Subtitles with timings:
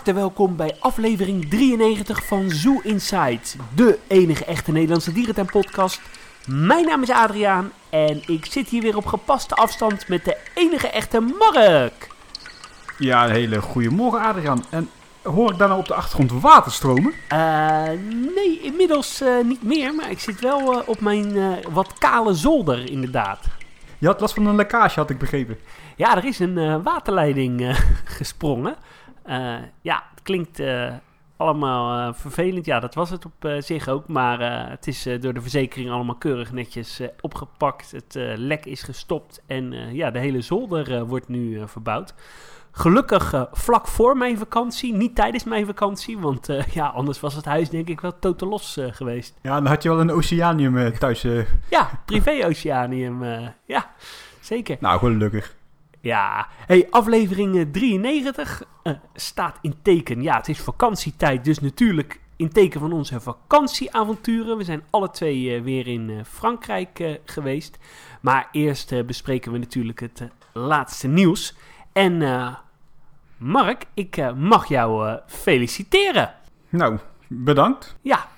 [0.00, 3.40] harte welkom bij aflevering 93 van Zoo Inside,
[3.74, 6.00] de enige echte Nederlandse dierentuin-podcast.
[6.46, 10.88] Mijn naam is Adriaan en ik zit hier weer op gepaste afstand met de enige
[10.88, 12.08] echte Mark.
[12.98, 14.64] Ja, een hele goede morgen Adriaan.
[14.70, 14.90] En
[15.22, 17.12] hoor ik daar nou op de achtergrond water stromen?
[17.32, 17.82] Uh,
[18.34, 22.90] nee, inmiddels uh, niet meer, maar ik zit wel uh, op mijn wat kale zolder
[22.90, 23.46] inderdaad.
[23.98, 25.58] Je had last van een lekkage, had ik begrepen.
[25.96, 27.76] Ja, er is een waterleiding
[28.18, 28.76] gesprongen.
[29.30, 30.92] Uh, ja, het klinkt uh,
[31.36, 32.66] allemaal uh, vervelend.
[32.66, 34.08] Ja, dat was het op zich ook.
[34.08, 37.90] Maar het is door de verzekering allemaal keurig netjes opgepakt.
[37.90, 39.42] Het lek is gestopt.
[39.46, 42.14] En ja, de hele zolder wordt nu verbouwd.
[42.72, 46.18] Gelukkig vlak voor mijn vakantie, niet tijdens mijn vakantie.
[46.18, 49.38] Want ja, anders was het huis denk ik wel totaal los geweest.
[49.42, 51.22] Ja, dan had je wel een oceanium thuis.
[51.70, 53.22] ja, privé-oceanium.
[53.64, 53.90] ja,
[54.40, 54.76] zeker.
[54.80, 55.58] Nou, gelukkig.
[56.02, 60.22] Ja, hey, aflevering 93 uh, staat in teken.
[60.22, 64.56] Ja, het is vakantietijd, dus natuurlijk in teken van onze vakantieavonturen.
[64.56, 67.78] We zijn alle twee uh, weer in uh, Frankrijk geweest.
[68.20, 71.54] Maar eerst bespreken we natuurlijk het laatste nieuws.
[71.92, 72.18] En
[73.36, 76.34] Mark, ik mag jou feliciteren.
[76.68, 76.98] Nou,
[77.28, 77.96] bedankt.
[78.00, 78.28] Ja,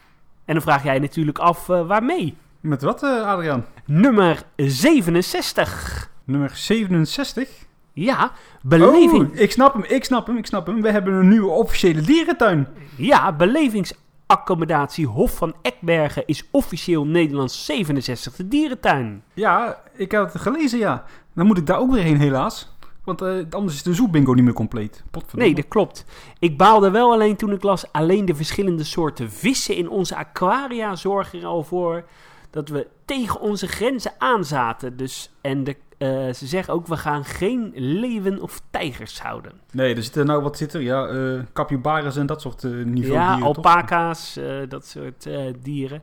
[0.45, 2.37] en dan vraag jij natuurlijk af waarmee.
[2.61, 3.67] Met wat, Adriaan?
[3.85, 6.11] Nummer 67.
[6.25, 7.48] Nummer 67?
[7.92, 9.31] Ja, beleving...
[9.31, 10.83] Oh, ik snap hem, ik snap hem, ik snap hem.
[10.83, 12.69] We hebben een nieuwe officiële dierentuin.
[12.97, 19.23] Ja, belevingsaccommodatie Hof van Ekbergen is officieel Nederlands 67e dierentuin.
[19.34, 21.05] Ja, ik heb het gelezen, ja.
[21.34, 22.77] Dan moet ik daar ook weer heen, helaas.
[23.05, 25.05] Want uh, anders is de zoekbingo niet meer compleet.
[25.33, 26.05] Nee, dat klopt.
[26.39, 27.92] Ik baalde wel alleen toen ik las...
[27.92, 32.05] alleen de verschillende soorten vissen in onze aquaria zorgen er al voor...
[32.51, 34.97] dat we tegen onze grenzen aanzaten.
[34.97, 39.52] Dus, en de uh, ze zeggen ook, we gaan geen leeuwen of tijgers houden.
[39.73, 40.80] Nee, er zitten nou, wat zit er?
[40.80, 45.29] Ja, uh, capybaras en dat soort uh, niveau Ja, dieren, alpaca's, dat soort
[45.62, 46.02] dieren.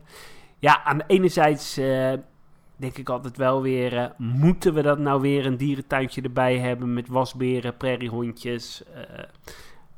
[0.58, 1.74] Ja, aan de enerzijds
[2.76, 7.08] denk ik altijd wel weer, moeten we dat nou weer een dierentuintje erbij hebben met
[7.08, 8.82] wasberen, prairiehondjes?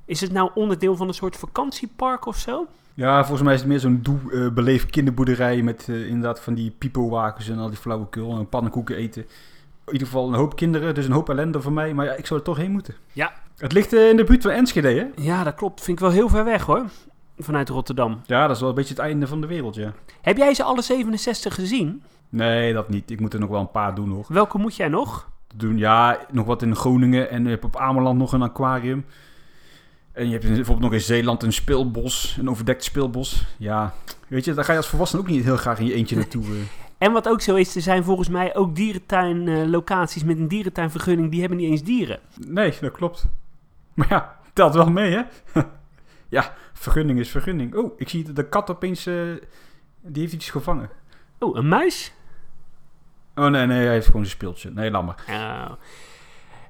[0.04, 2.66] is het nou onderdeel van een soort vakantiepark of zo?
[2.94, 7.48] Ja, volgens mij is het meer zo'n doe, beleefd kinderboerderij met inderdaad van die pipowagens
[7.48, 9.26] en al die flauwekul en pannenkoeken eten
[9.87, 11.94] in ieder geval een hoop kinderen, dus een hoop ellende voor mij.
[11.94, 12.94] Maar ja, ik zou er toch heen moeten.
[13.12, 13.32] Ja.
[13.56, 15.22] Het ligt uh, in de buurt van Enschede, hè?
[15.22, 15.82] Ja, dat klopt.
[15.82, 16.84] Vind ik wel heel ver weg, hoor.
[17.38, 18.21] Vanuit Rotterdam.
[18.26, 19.92] Ja, dat is wel een beetje het einde van de wereld, ja.
[20.21, 22.03] Heb jij ze alle 67 gezien?
[22.28, 23.10] Nee, dat niet.
[23.10, 24.25] Ik moet er nog wel een paar doen, hoor.
[24.28, 25.31] Welke moet jij nog?
[25.54, 27.31] Doen, ja, nog wat in Groningen.
[27.31, 29.04] En je hebt op Ameland nog een aquarium.
[30.12, 33.44] En je hebt bijvoorbeeld nog in Zeeland een speelbos, een overdekt speelbos.
[33.59, 33.94] Ja,
[34.28, 36.44] weet je, daar ga je als volwassene ook niet heel graag in je eentje naartoe.
[37.02, 41.40] En wat ook zo is, er zijn volgens mij ook dierentuinlocaties met een dierentuinvergunning, die
[41.40, 42.20] hebben niet eens dieren.
[42.46, 43.26] Nee, dat klopt.
[43.94, 45.22] Maar ja, telt wel mee, hè?
[46.36, 47.74] ja, vergunning is vergunning.
[47.74, 49.36] Oh, ik zie de kat opeens, uh,
[50.00, 50.91] die heeft iets gevangen.
[51.38, 52.12] Oh, een muis?
[53.34, 54.70] Oh nee, nee, hij heeft gewoon een speeltje.
[54.70, 55.24] Nee, laat maar.
[55.28, 55.72] Oh.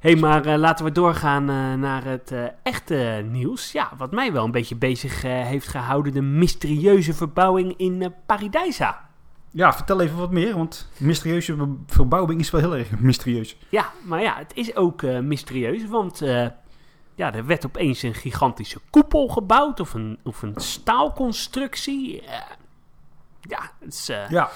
[0.01, 3.73] hey, maar uh, laten we doorgaan uh, naar het echte nieuws.
[3.73, 9.11] Ja, wat mij wel een beetje bezig heeft gehouden, de mysterieuze verbouwing in Paradijsa.
[9.53, 13.57] Ja, vertel even wat meer, want mysterieuze verbouwing is wel heel erg mysterieus.
[13.69, 16.47] Ja, maar ja, het is ook uh, mysterieus, want uh,
[17.15, 22.23] ja, er werd opeens een gigantische koepel gebouwd of een, of een staalconstructie.
[22.23, 22.29] Uh,
[23.41, 24.51] ja, het is, ja.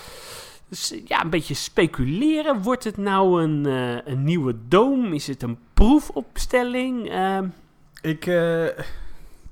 [0.68, 2.62] Dus, ja, een beetje speculeren.
[2.62, 3.64] Wordt het nou een,
[4.10, 5.12] een nieuwe doom?
[5.12, 7.12] Is het een proefopstelling?
[8.00, 8.20] Ik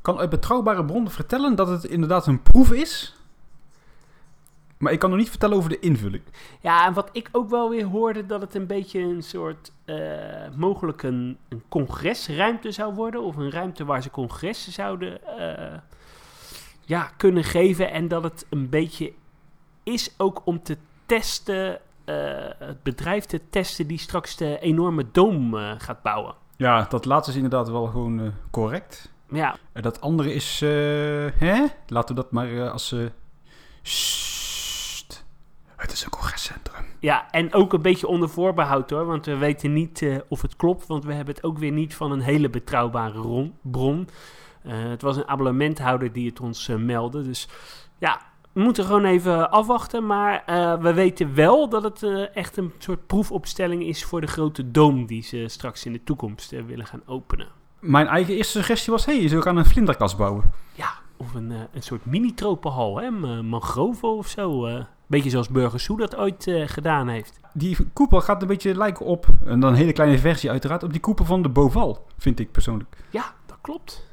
[0.03, 3.15] kan uit betrouwbare bronnen vertellen dat het inderdaad een proef is
[4.85, 6.23] maar ik kan nog niet vertellen over de invulling.
[6.61, 9.97] Ja, en wat ik ook wel weer hoorde, dat het een beetje een soort, uh,
[10.57, 13.23] mogelijk een, een, congresruimte zou worden.
[13.23, 15.79] Of een ruimte waar ze congressen zouden uh,
[16.81, 17.91] ja, kunnen geven.
[17.91, 19.13] En dat het een beetje
[19.83, 20.77] is ook om te
[21.07, 22.17] testen, uh,
[22.59, 26.35] het bedrijf te testen die straks de enorme doom gaat bouwen.
[26.57, 29.13] Ja, dat laatste is inderdaad wel gewoon correct.
[29.29, 29.57] Ja.
[29.73, 30.61] En dat andere is,
[31.39, 31.65] hè?
[31.87, 32.95] laten we dat maar als...
[36.99, 39.07] Ja, en ook een beetje onder voorbehoud hoor.
[39.07, 40.87] Want we weten niet uh, of het klopt.
[40.87, 44.09] Want we hebben het ook weer niet van een hele betrouwbare bron.
[44.67, 47.23] Uh, het was een abonnementhouder die het ons uh, meldde.
[47.23, 47.49] Dus
[47.99, 48.21] ja,
[48.53, 50.07] we moeten gewoon even afwachten.
[50.07, 50.43] Maar
[50.81, 55.23] we weten wel dat het echt een soort proefopstelling is voor de grote doom die
[55.23, 57.49] ze straks in de toekomst willen gaan openen.
[57.79, 60.53] Mijn eigen eerste suggestie was: hey, je kan een vlinderkast bouwen.
[60.73, 63.11] Ja, of een, een soort mini-tropenhal, hè?
[63.43, 64.67] Mangrove of zo.
[65.07, 67.41] Beetje zoals Burger dat ooit uh, gedaan heeft.
[67.53, 70.93] Die koepel gaat een beetje lijken op, en dan een hele kleine versie uiteraard, op
[70.93, 72.97] die koepel van de Boval, vind ik persoonlijk.
[73.11, 74.07] Ja, dat klopt.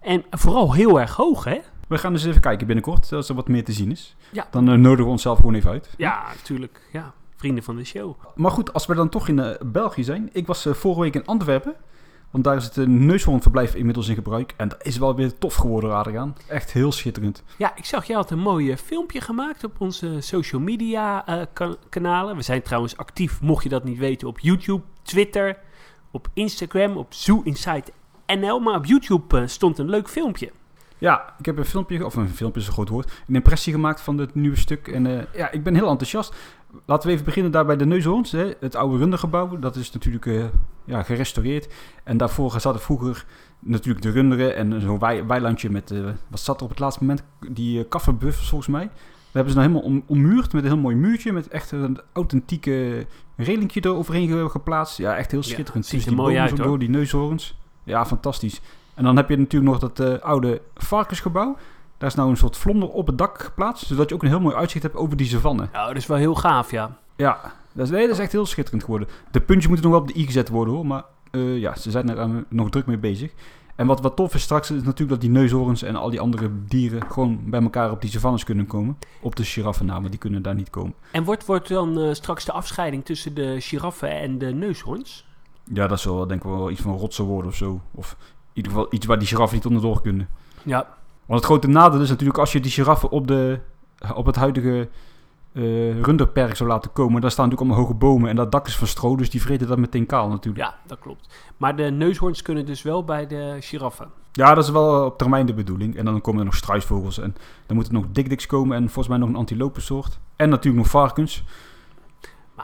[0.00, 1.60] En vooral heel erg hoog, hè?
[1.88, 4.16] We gaan eens even kijken binnenkort, als er wat meer te zien is.
[4.32, 4.46] Ja.
[4.50, 5.90] Dan eh, nodigen we onszelf gewoon even uit.
[5.96, 6.80] Ja, natuurlijk.
[6.92, 8.14] Ja, vrienden van de show.
[8.34, 10.28] Maar goed, als we dan toch in eh, België zijn.
[10.32, 11.74] Ik was eh, vorige week in Antwerpen.
[12.34, 14.54] Want daar is het uh, neushoornverblijf inmiddels in gebruik.
[14.56, 16.36] En dat is wel weer tof geworden, Adriaan.
[16.48, 17.42] Echt heel schitterend.
[17.58, 21.42] Ja, ik zag, je had een mooi eh, filmpje gemaakt op onze social media eh,
[21.52, 22.36] ka- kanalen.
[22.36, 25.56] We zijn trouwens actief, mocht je dat niet weten, op YouTube, Twitter,
[26.10, 27.92] op Instagram, op Zoo Insight
[28.26, 28.58] NL.
[28.60, 30.50] Maar op YouTube eh, stond een leuk filmpje.
[30.98, 34.00] Ja, ik heb een filmpje, of een filmpje is een groot woord, een impressie gemaakt
[34.00, 34.88] van het nieuwe stuk.
[34.88, 36.34] En eh, ja, ik ben heel enthousiast.
[36.84, 39.58] Laten we even beginnen daar bij de Neushoorns, hè, het oude rundergebouw.
[39.58, 40.44] Dat is natuurlijk eh,
[40.84, 41.72] ja, gerestaureerd.
[42.04, 43.24] En daarvoor zaten vroeger
[43.58, 45.98] natuurlijk de runderen en zo'n wei- weilandje met, eh,
[46.28, 47.22] wat zat er op het laatste moment?
[47.50, 48.84] Die uh, kafferbuffers volgens mij.
[48.84, 51.32] Daar hebben ze nou helemaal om, ommuurd met een heel mooi muurtje.
[51.32, 53.06] Met echt een authentieke
[53.36, 54.98] relingje eroverheen ge- geplaatst.
[54.98, 55.84] Ja, echt heel Ja, schitterend.
[55.84, 56.66] het ziet er die mooi bomen uit, zo hoor.
[56.66, 57.56] door, die neushoorns.
[57.84, 58.60] Ja, fantastisch.
[58.94, 61.56] En dan heb je natuurlijk nog dat eh, oude varkensgebouw.
[61.98, 63.86] Daar is nou een soort vlonder op het dak geplaatst.
[63.86, 65.68] Zodat je ook een heel mooi uitzicht hebt over die savanne.
[65.72, 66.96] Nou, dat is wel heel gaaf, ja.
[67.16, 69.08] Ja, dat is, nee, dat is echt heel schitterend geworden.
[69.30, 70.86] De puntjes moeten nog wel op de i gezet worden hoor.
[70.86, 73.32] Maar eh, ja, ze zijn er nog druk mee bezig.
[73.76, 76.50] En wat, wat tof is straks is natuurlijk dat die neushoorns en al die andere
[76.68, 78.98] dieren gewoon bij elkaar op die savannes kunnen komen.
[79.20, 80.94] Op de giraffen na, maar die kunnen daar niet komen.
[81.10, 85.26] En wordt, wordt dan eh, straks de afscheiding tussen de giraffen en de neushoorns?
[85.64, 87.80] Ja, dat zal denk ik wel iets van rotsen worden of zo.
[87.90, 90.28] Of in ieder geval iets waar die giraffen niet onderdoor kunnen.
[90.62, 90.96] Ja,
[91.26, 93.58] Want het grote nadeel is natuurlijk als je die giraffen op, de,
[94.14, 94.88] op het huidige
[95.54, 97.20] eh runderperk zou laten komen.
[97.20, 99.68] Daar staan natuurlijk allemaal hoge bomen en dat dak is van stro, dus die vreten
[99.68, 100.64] dat meteen kaal natuurlijk.
[100.64, 101.28] ja, dat klopt.
[101.56, 104.08] Maar de neushoorns kunnen dus wel bij de giraffen.
[104.32, 105.96] Ja, dat is wel op termijn de bedoeling.
[105.96, 107.36] En dan komen er nog struisvogels en
[107.66, 110.18] dan moeten nog dikdiks komen en volgens mij nog een antilopensoort.
[110.36, 111.44] En natuurlijk nog varkens.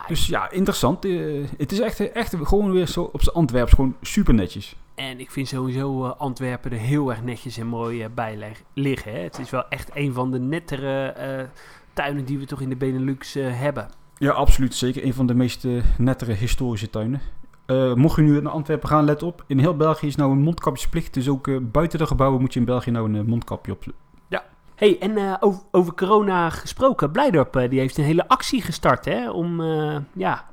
[0.06, 1.04] Dus ja, interessant.
[1.04, 4.76] Eh, het is echt, echt gewoon weer zo op zijn Antwerps, gewoon super netjes.
[4.94, 9.12] En ik vind sowieso eh, Antwerpen er heel erg netjes en mooi eh, bij liggen.
[9.12, 9.18] Hè.
[9.18, 11.48] Het is wel echt een van de nettere
[11.92, 13.88] tuinen die we toch in de Benelux hebben.
[14.18, 14.74] Ja, absoluut.
[14.74, 15.66] Zeker een van de meest
[15.98, 17.20] nettere historische tuinen.
[17.94, 19.44] Mocht je nu naar Antwerpen gaan, let op.
[19.46, 21.14] In heel België is nou een mondkapjesplicht.
[21.14, 23.84] Dus ook buiten de gebouwen moet je in België nou een mondkapje op.
[24.80, 29.04] hey, en eh, over, over corona gesproken, Blijdorp eh, die heeft een hele actie gestart.
[29.04, 30.44] Hè, om, eh, ja,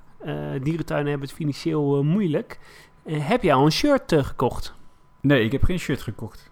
[0.61, 2.59] dierentuinen hebben het financieel moeilijk.
[3.03, 4.73] Heb jij al een shirt gekocht?
[5.21, 6.51] Nee, ik heb geen shirt gekocht.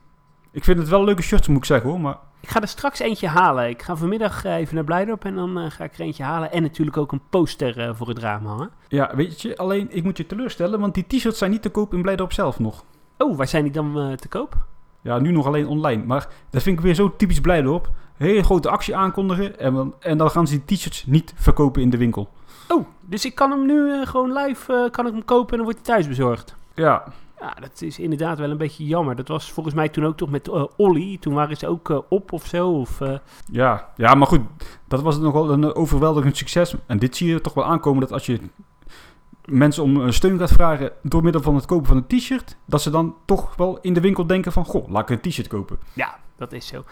[0.51, 1.99] Ik vind het wel leuke shirts, moet ik zeggen hoor.
[1.99, 3.69] Maar Ik ga er straks eentje halen.
[3.69, 6.51] Ik ga vanmiddag even naar Blijdorp en dan ga ik er eentje halen.
[6.51, 8.69] En natuurlijk ook een poster voor het raam hangen.
[8.87, 10.79] ja, weet je, alleen ik moet je teleurstellen.
[10.79, 12.85] Want die t-shirts zijn niet te koop in Blijdorp zelf nog.
[13.17, 14.65] Oh, waar zijn die dan te koop?
[15.05, 16.03] Ja, nu nog alleen online.
[16.05, 17.89] Maar dat vind ik weer zo typisch Blijdorp.
[18.17, 19.59] Hele grote actie aankondigen.
[19.59, 22.29] En, dan- en dan gaan ze die t-shirts niet verkopen in de winkel.
[22.69, 25.55] Oh, dus ik kan hem nu eh, gewoon live eh, kan ik hem kopen en
[25.57, 26.55] dan wordt hij thuis bezorgd.
[26.75, 27.03] Ja,
[27.39, 29.15] Ja, dat is inderdaad wel een beetje jammer.
[29.15, 31.17] Dat was volgens mij toen ook toch met eh Olly.
[31.19, 32.69] Toen waren ze ook op of zo.
[32.71, 32.99] Of,
[33.51, 34.41] Ja, ja, maar goed,
[34.87, 36.75] dat was nogal een eh, overweldigend succes.
[36.85, 38.39] En dit zie je toch wel aankomen dat als je
[39.45, 42.81] mensen om eh, steun gaat vragen door middel van het kopen van een t-shirt, dat
[42.81, 45.77] ze dan toch wel in de winkel denken van, goh, laat ik een t-shirt kopen.
[45.93, 46.83] ja, dat is zo.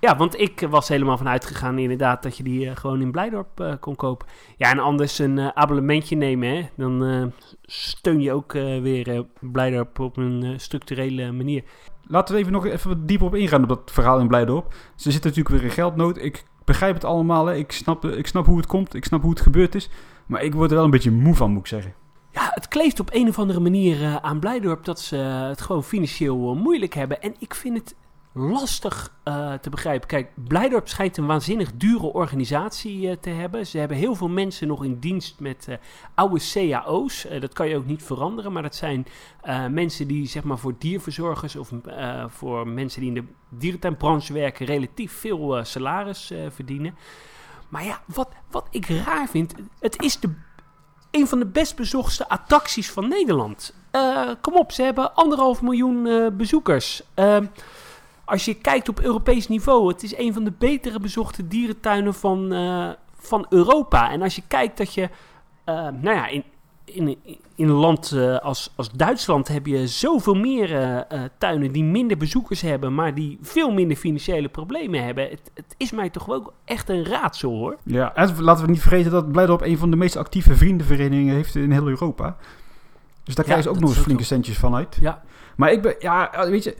[0.00, 3.60] Ja, want ik was helemaal van uitgegaan inderdaad dat je die eh, gewoon in Blijdorp
[3.60, 4.26] eh, kon kopen.
[4.56, 6.68] Ja, en anders een abonnementje nemen, hè.
[6.76, 11.62] Dan steun je ook weer Blijdorp op een structurele manier.
[12.08, 14.74] Laten we even nog even wat dieper op ingaan op dat verhaal in Blijdorp.
[14.94, 16.18] Ze zitten natuurlijk weer in geldnood.
[16.18, 17.54] Ik begrijp het allemaal, hè.
[17.54, 19.90] Ik, snap, ik snap hoe het komt, ik snap hoe het gebeurd is.
[20.26, 21.94] Maar ik word er wel een beetje moe van, moet ik zeggen.
[22.32, 25.84] Ja, het kleeft op een of andere manier eh, aan Blijdorp dat ze het gewoon
[25.84, 27.22] financieel eh, moeilijk hebben.
[27.22, 27.94] En ik vind het
[28.36, 30.08] lastig eh, te begrijpen.
[30.08, 33.66] Kijk, Blijdorp schijnt een waanzinnig dure organisatie eh, te hebben.
[33.66, 35.76] Ze hebben heel veel mensen nog in dienst met eh,
[36.14, 37.26] oude cao's.
[37.26, 39.06] Eh, dat kan je ook niet veranderen, maar dat zijn
[39.42, 44.32] eh, mensen die zeg maar voor dierverzorgers of eh, voor mensen die in de dierentuinbranche
[44.32, 46.94] werken relatief veel eh, salaris eh, verdienen.
[47.76, 50.30] Maar ja, wat, wat ik raar vind, het is de
[51.10, 53.74] een van de best bezochte attracties van Nederland.
[53.90, 57.02] Eh, kom op, ze hebben anderhalf miljoen eh, bezoekers.
[57.14, 57.38] Eh,
[58.24, 62.52] als je kijkt op Europees niveau, het is een van de betere bezochte dierentuinen van,
[62.52, 64.10] eh, van Europa.
[64.10, 65.08] En als je kijkt dat je,
[65.64, 66.44] nou ja, in,
[66.86, 67.18] in,
[67.54, 71.84] in een land eh, als, als Duitsland heb je zoveel meer eh, eh, tuinen die
[71.84, 75.24] minder bezoekers hebben, maar die veel minder financiële problemen hebben.
[75.24, 77.76] Het, het is mij toch wel echt een raadsel hoor.
[77.82, 81.54] Ja, en laten we niet vergeten dat Blijdorp een van de meest actieve vriendenverenigingen heeft
[81.54, 82.36] in heel Europa.
[83.24, 84.98] Dus daar Ja, krijgen ze ook nog eens flinke centjes van uit.
[85.00, 85.22] Ja.
[85.56, 86.76] Maar ik ben, ja, weet je,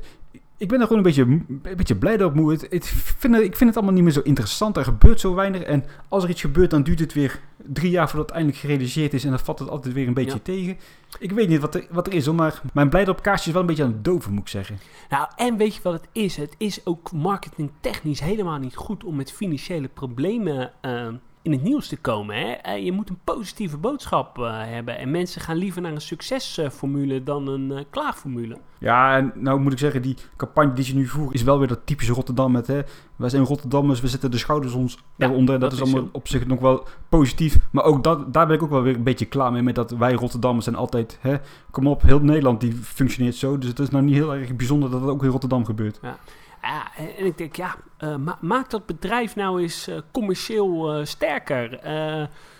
[0.58, 2.52] ik ben er gewoon een beetje, een beetje blij op moe.
[2.52, 4.76] Het, het, vind het, ik vind het allemaal niet meer zo interessant.
[4.76, 5.62] Er gebeurt zo weinig.
[5.62, 9.14] En als er iets gebeurt, dan duurt het weer drie jaar voordat het eindelijk gerealiseerd
[9.14, 9.24] is.
[9.24, 10.40] En dan valt het altijd weer een beetje Ja.
[10.42, 10.76] tegen.
[11.18, 13.60] Ik weet niet wat er, wat er is, hoor, maar mijn blijdop kaartje is wel
[13.60, 14.78] een beetje aan het doven, moet ik zeggen.
[15.08, 16.36] Nou, en weet je wat het is?
[16.36, 21.06] Het is ook marketingtechnisch helemaal niet goed om met financiële problemen eh,
[21.46, 22.36] in het nieuws te komen.
[22.36, 22.50] Hè?
[22.52, 24.98] Eh, je moet een positieve boodschap eh, hebben.
[24.98, 28.58] En mensen gaan liever naar een succesformule dan een eh, klaagformule.
[28.78, 31.68] Ja, en nou moet ik zeggen, die campagne die ze nu voeren is wel weer
[31.68, 32.80] dat typische Rotterdam met, hè,
[33.16, 35.60] wij zijn Rotterdammers, we zetten de schouders ons Ja, eronder.
[35.60, 36.08] Dat, dat is allemaal zo.
[36.12, 37.58] op zich nog wel positief.
[37.70, 39.90] Maar ook dat, daar ben ik ook wel weer een beetje klaar mee, met dat
[39.90, 41.36] wij Rotterdammers zijn altijd, hè,
[41.70, 43.58] kom op, heel Nederland die functioneert zo.
[43.58, 45.98] Dus het is nou niet heel erg bijzonder dat het ook in Rotterdam gebeurt.
[46.02, 46.18] Ja,
[46.60, 51.04] en en ik denk, ja, eh, ma- maak dat bedrijf nou eens eh, commercieel eh,
[51.04, 51.80] sterker.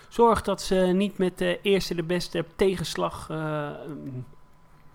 [0.09, 3.27] Zorg dat ze niet met de eerste de beste tegenslag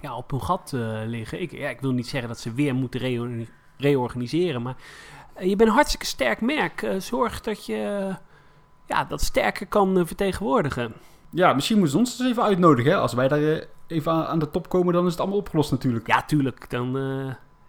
[0.00, 0.72] ja, op hun gat
[1.06, 1.40] liggen.
[1.40, 4.76] Ik, ja, ik wil niet zeggen dat ze weer moeten reo- reorganiseren, maar
[5.38, 6.94] je bent een hartstikke sterk merk.
[6.98, 8.10] Zorg dat je
[8.86, 10.92] ja, dat sterker kan vertegenwoordigen.
[11.30, 12.90] Ja, misschien moeten ze ons eens even uitnodigen.
[12.90, 12.96] Hè?
[12.98, 16.06] Als wij daar even aan, aan de top komen, dan is het allemaal opgelost natuurlijk.
[16.06, 16.94] Ja, tuurlijk, dan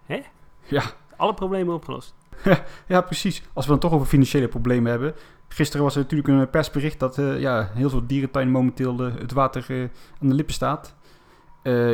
[0.06, 0.22] hè?
[0.66, 0.82] Ja.
[1.16, 2.14] Alle problemen opgelost.
[2.86, 3.42] Ja, precies.
[3.52, 5.14] Als we dan toch over financiële problemen hebben.
[5.48, 9.32] Gisteren was er natuurlijk een persbericht dat eh, ja, heel veel dierentuinen momenteel eh, het
[9.32, 9.80] water eh,
[10.22, 10.94] aan de lippen staat.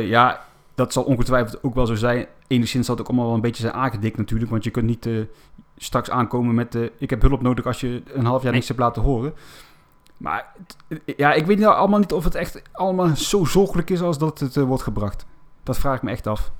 [0.01, 2.25] Ja, dat zal ongetwijfeld ook wel zo zijn.
[2.47, 4.51] Enigszins zal het ook allemaal wel een beetje zijn aangedikt natuurlijk.
[4.51, 5.09] Want je kunt niet
[5.77, 6.77] straks aankomen met...
[6.97, 9.33] ik heb hulp nodig als je een half jaar niks hebt laten horen.
[10.17, 10.55] Maar
[11.05, 14.39] ja, ik weet nou allemaal niet of het echt allemaal zo zorgelijk is als dat
[14.39, 15.25] het wordt gebracht.
[15.63, 16.51] Dat vraag ik me echt af.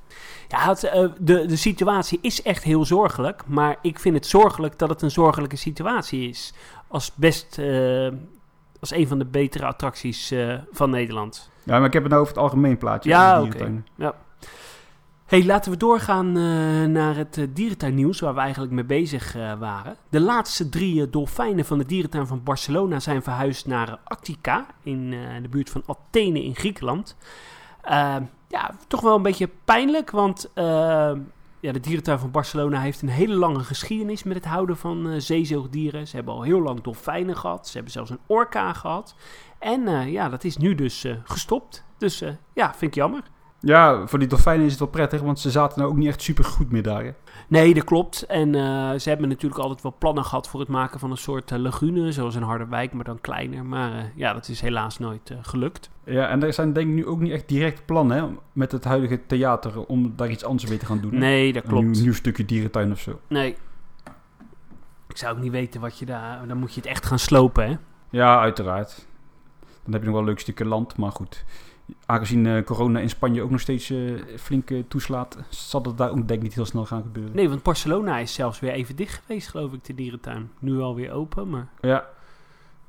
[0.52, 3.44] Ja, het, eh, de, de situatie is echt heel zorgelijk.
[3.48, 6.54] Maar ik vind het zorgelijk dat het een zorgelijke situatie is.
[6.88, 8.08] Als best eh,
[8.80, 11.50] als een van de betere attracties eh, van Nederland.
[11.64, 13.10] Ja, maar ik heb het nou over het algemeen plaatje.
[13.10, 13.52] Ja, de oké.
[13.52, 14.14] dierentuinen.
[15.26, 16.32] Hey, laten we doorgaan
[16.92, 19.96] naar het dierentuinnieuws waar we eigenlijk mee bezig waren.
[20.10, 25.10] De laatste drie dolfijnen van de dierentuin van Barcelona zijn verhuisd naar Attica in
[25.42, 27.16] de buurt van Athene in Griekenland.
[27.82, 28.16] Eh,
[28.48, 31.12] ja, toch wel een beetje pijnlijk, want eh,
[31.62, 35.20] ja, de dierentuin van Barcelona heeft een hele lange geschiedenis met het houden van eh,
[35.20, 36.08] zeezoogdieren.
[36.08, 39.16] Ze hebben al heel lang dolfijnen gehad, ze hebben zelfs een orka gehad.
[39.60, 41.84] En eh, ja, dat is nu dus eh, gestopt.
[41.98, 42.24] Dus
[42.54, 43.24] ja, vind ik jammer.
[43.64, 46.22] Ja, voor die dolfijnen is het wel prettig, want ze zaten nou ook niet echt
[46.22, 47.04] super goed meer daar.
[47.04, 47.12] Hè?
[47.48, 48.26] Nee, dat klopt.
[48.26, 51.52] En uh, ze hebben natuurlijk altijd wel plannen gehad voor het maken van een soort
[51.52, 53.66] uh, lagune, zoals in Harderwijk, maar dan kleiner.
[53.66, 55.90] Maar uh, ja, dat is helaas nooit gelukt.
[56.06, 58.84] Ja, en er zijn denk ik nu ook niet echt direct plannen hè, met het
[58.84, 61.12] huidige theater om daar iets anders mee te gaan doen.
[61.12, 61.18] Hè?
[61.18, 61.84] Nee, dat klopt.
[61.84, 63.20] Een nieuw, nieuw stukje dierentuin of zo.
[63.28, 63.56] Nee.
[65.08, 66.48] Ik zou ook niet weten wat je daar...
[66.48, 67.78] Dan moet je het echt gaan slopen, hè?
[68.10, 69.08] Ja, uiteraard.
[69.84, 71.46] Dan heb je nog wel een leuk stukje land, maar goed
[72.06, 76.10] aangezien uh, corona in Spanje ook nog steeds uh, flink uh, toeslaat, zal dat daar
[76.10, 77.36] ook denk ik niet heel snel gaan gebeuren.
[77.36, 80.52] Nee, want Barcelona is zelfs weer even dicht geweest, geloof ik, de dierentuin.
[80.60, 81.68] Nu alweer open, maar...
[81.82, 82.06] Ja,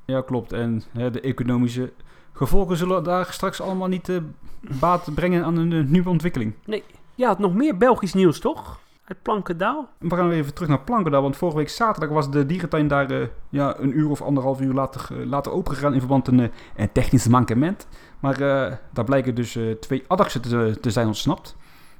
[0.05, 0.51] ja klopt.
[0.51, 1.91] En hè, de economische
[2.33, 4.11] gevolgen zullen daar straks allemaal niet
[4.59, 6.53] baat brengen aan een nieuwe ontwikkeling.
[6.65, 6.83] Nee,
[7.15, 8.79] had nog meer Belgisch nieuws, toch?
[9.03, 9.89] Uit Plankendaal?
[9.97, 13.11] We gaan weer even terug naar Plankendaal, want vorige week zaterdag was de dierentuin daar
[13.11, 16.51] uh, ja, een uur of anderhalf uur later, uh, later opengegaan in verband met een,
[16.75, 17.87] een technisch mankement.
[18.19, 21.55] Maar uh, daar blijken dus twee addaksen te, te, zijn ontsnapt,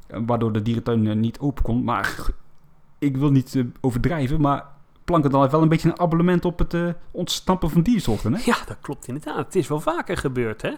[0.08, 1.84] waardoor de dierentuin niet open kon.
[1.84, 2.28] Maar
[3.00, 4.66] ik wil niet overdrijven, maar
[5.06, 6.76] Plankendaal heeft wel een beetje een abonnement op het
[7.12, 8.34] ontsnappen van diersoorten.
[8.34, 8.42] Hè?
[8.46, 9.46] Ja, dat klopt inderdaad.
[9.46, 10.72] Het is wel vaker gebeurd, hè?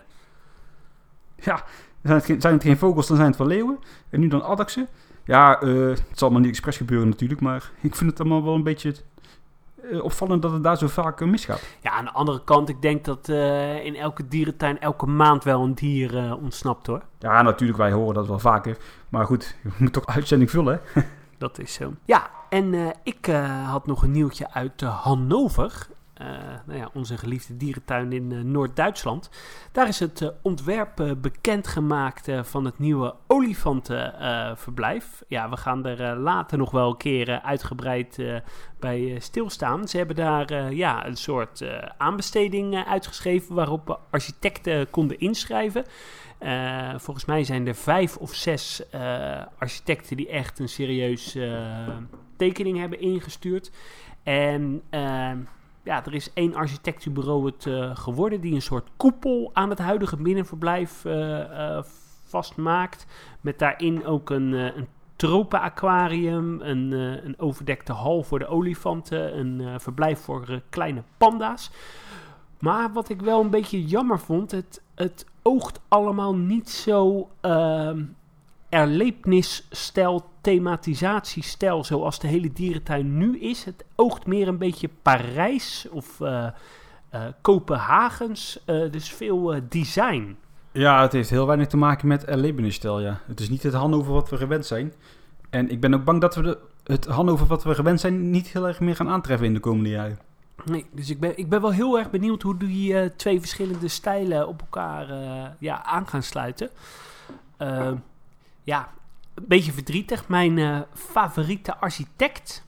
[1.36, 1.63] Ja,
[2.07, 3.79] zijn het, geen, zijn het geen vogels, dan zijn het wel leeuwen.
[4.09, 4.88] En nu dan addaksen.
[5.25, 8.53] Ja, uh, het zal maar niet expres gebeuren natuurlijk, maar ik vind het allemaal wel
[8.53, 8.95] een beetje
[9.91, 11.62] uh, opvallend dat het daar zo vaak uh, misgaat.
[11.81, 15.63] Ja, aan de andere kant, ik denk dat eh, in elke dierentuin elke maand wel
[15.63, 17.01] een dier ontsnapt hoor.
[17.19, 18.77] Ja, natuurlijk, wij horen dat wel vaker.
[19.09, 21.01] Maar goed, je moet toch uitzending vullen, hè?
[21.38, 21.93] dat is zo.
[22.05, 23.25] Ja, en ik
[23.65, 25.88] had nog een nieuwtje uit Hannover.
[26.22, 26.27] Uh,
[26.65, 29.29] nou ja, onze geliefde dierentuin in uh, Noord-Duitsland.
[29.72, 35.24] Daar is het uh, ontwerp bekendgemaakt van het nieuwe olifantenverblijf.
[35.27, 38.19] ja, we gaan er later nog wel een keer uitgebreid
[38.79, 39.88] bij stilstaan.
[39.88, 41.63] Ze hebben daar ja, een soort
[41.98, 45.84] aanbesteding uitgeschreven waarop architecten konden inschrijven.
[46.95, 48.84] volgens mij zijn er vijf of zes
[49.57, 51.38] architecten die echt een serieus
[52.38, 53.72] tekening hebben ingestuurd.
[54.24, 54.84] En
[55.86, 60.18] ja, er is één architectenbureau het uh, geworden die een soort koepel aan het huidige
[60.18, 61.80] binnenverblijf uh, uh,
[62.24, 63.06] vastmaakt.
[63.42, 66.92] Met daarin ook een, een tropenaquarium, een,
[67.25, 71.72] een overdekte hal voor de olifanten, een verblijf voor kleine panda's.
[72.60, 78.04] Maar wat ik wel een beetje jammer vond, het, het oogt allemaal niet zo ehm,
[78.75, 83.63] erlebnisstijl, thematisatiestijl zoals de hele dierentuin nu is.
[83.63, 86.48] Het oogt meer een beetje Parijs of uh,
[87.13, 90.38] uh, Kopenhagens, uh, dus veel design.
[90.72, 93.20] Ja, het heeft heel weinig te maken met erlebnisstijl, ja.
[93.27, 94.94] Het is niet het Hannover wat we gewend zijn.
[95.50, 98.48] En ik ben ook bang dat we de, het Hannover wat we gewend zijn niet
[98.48, 100.20] heel erg meer gaan aantreffen in de komende jaren.
[100.65, 104.48] Nee, dus ik ben, ik ben wel heel erg benieuwd hoe die twee verschillende stijlen
[104.48, 105.08] op elkaar
[105.60, 106.70] ja, aan gaan sluiten.
[108.65, 108.89] Ja,
[109.34, 110.27] een beetje verdrietig.
[110.27, 112.65] Mijn favoriete architect,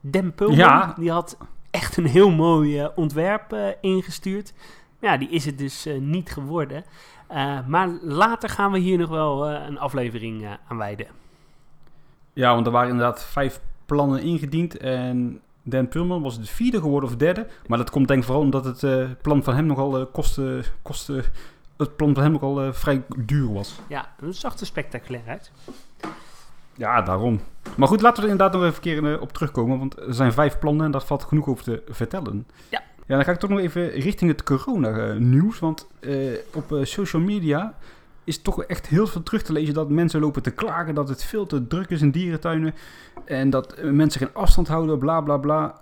[0.00, 0.94] Den Pulman, ja.
[0.98, 1.38] die had
[1.70, 4.54] echt een heel mooi ontwerp ingestuurd.
[5.00, 6.84] Ja, die is het dus niet geworden.
[7.66, 11.06] maar later gaan we hier nog wel een aflevering aan wijden.
[12.32, 17.08] Ja, want er waren inderdaad vijf plannen ingediend en Dan Pulman was de vierde geworden
[17.08, 17.46] of derde.
[17.66, 21.24] Maar dat komt denk ik vooral omdat het plan van hem nogal kosten, kosten...
[21.76, 23.80] Het plan van hem nogal uh, vrij duur was.
[23.88, 25.52] Ja, dat zag er spectaculair uit.
[26.74, 27.40] Ja, daarom.
[27.76, 29.78] Maar goed, laten we er inderdaad nog even keer op terugkomen.
[29.78, 32.46] Want er zijn vijf plannen en daar valt genoeg over te vertellen.
[32.68, 32.82] Ja.
[33.06, 35.58] Ja, dan ga ik toch nog even richting het corona-nieuws.
[35.58, 35.88] Want
[36.54, 37.74] op social media
[38.24, 41.24] is toch echt heel veel terug te lezen dat mensen lopen te klagen dat het
[41.24, 42.74] veel te druk is in dierentuinen.
[43.24, 45.80] En dat mensen geen afstand houden, bla bla bla.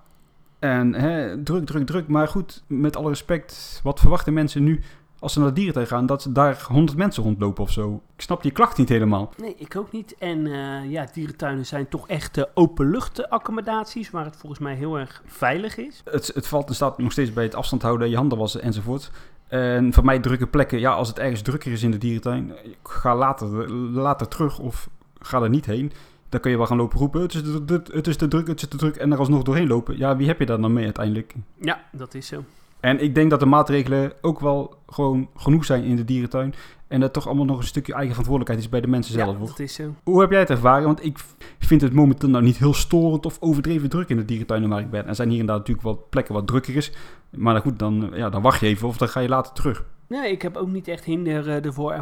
[0.59, 2.09] En hè, druk, druk, druk.
[2.09, 4.81] Maar goed, met alle respect, wat verwachten mensen nu
[5.25, 8.03] als ze naar de dierentuin gaan, dat ze daar honderd mensen rondlopen of zo?
[8.17, 9.33] Ik snap die klacht niet helemaal.
[9.37, 10.15] Nee, ik ook niet.
[10.19, 15.23] En uh, ja, dierentuinen zijn toch echt uh, openluchtaccommodaties, waar het volgens mij heel erg
[15.27, 16.03] veilig is.
[16.11, 19.11] Het, het valt en staat nog steeds bij het afstand houden, je handen wassen enzovoort.
[19.49, 22.53] En voor mij drukke plekken, ja, als het ergens drukker is in de dierentuin,
[22.83, 24.89] ga later, later terug of
[25.21, 25.93] ga er niet heen.
[26.29, 28.63] Dan kun je wel gaan lopen roepen, het is, te, het is te druk, het
[28.63, 28.97] is te druk.
[28.97, 29.99] En er alsnog doorheen lopen.
[29.99, 31.35] Ja, wie heb je daar dan mee uiteindelijk?
[31.61, 32.45] Ja, dat is zo.
[32.85, 36.55] En ik denk dat de maatregelen ook wel gewoon genoeg zijn in de dierentuin.
[36.89, 39.39] En dat toch allemaal nog een stukje eigen verantwoordelijkheid is bij de mensen zelf.
[39.39, 39.95] Ja, dat is zo.
[40.03, 40.85] Hoe heb jij het ervaren?
[40.85, 41.19] Want ik
[41.59, 44.91] vind het momenteel nou niet heel storend of overdreven druk in de dierentuinen waar ik
[44.91, 45.07] ben.
[45.07, 46.93] Er zijn hier en daar natuurlijk wel plekken wat drukker is.
[47.31, 49.85] Maar goed, dan, ja, dan wacht je even of dan ga je later terug.
[50.07, 51.93] Nee, ik heb ook niet echt hinder uh, ervoor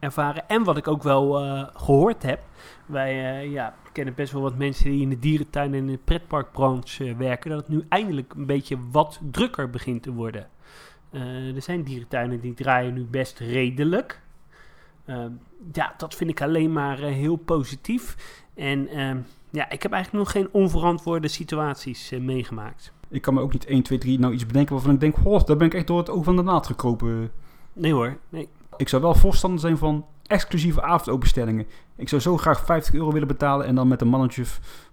[0.00, 0.48] ervaren.
[0.48, 2.40] En wat ik ook wel uh, gehoord heb.
[2.86, 5.98] Wij uh, ja, kennen best wel wat mensen die in de dierentuin en in de
[6.04, 7.50] pretparkbranche werken.
[7.50, 10.48] Dat het nu eindelijk een beetje wat drukker begint te worden.
[11.54, 14.20] er zijn dierentuinen die draaien nu best redelijk.
[15.04, 15.30] Ehm,
[15.72, 18.16] ja, dat vind ik alleen maar heel positief.
[18.54, 19.18] En ehm,
[19.50, 22.92] ja, ik heb eigenlijk nog geen onverantwoorde situaties meegemaakt.
[23.08, 25.44] Ik kan me ook niet 1, 2, 3 nou iets bedenken waarvan ik denk, oh,
[25.44, 27.30] daar ben ik echt door het oog van de naad gekropen.
[27.72, 28.48] Nee hoor, nee.
[28.76, 31.66] Ik zou wel voorstander zijn van exclusieve avondopenstellingen.
[31.96, 34.44] Ik zou zo graag 50 euro willen betalen en dan met een mannetje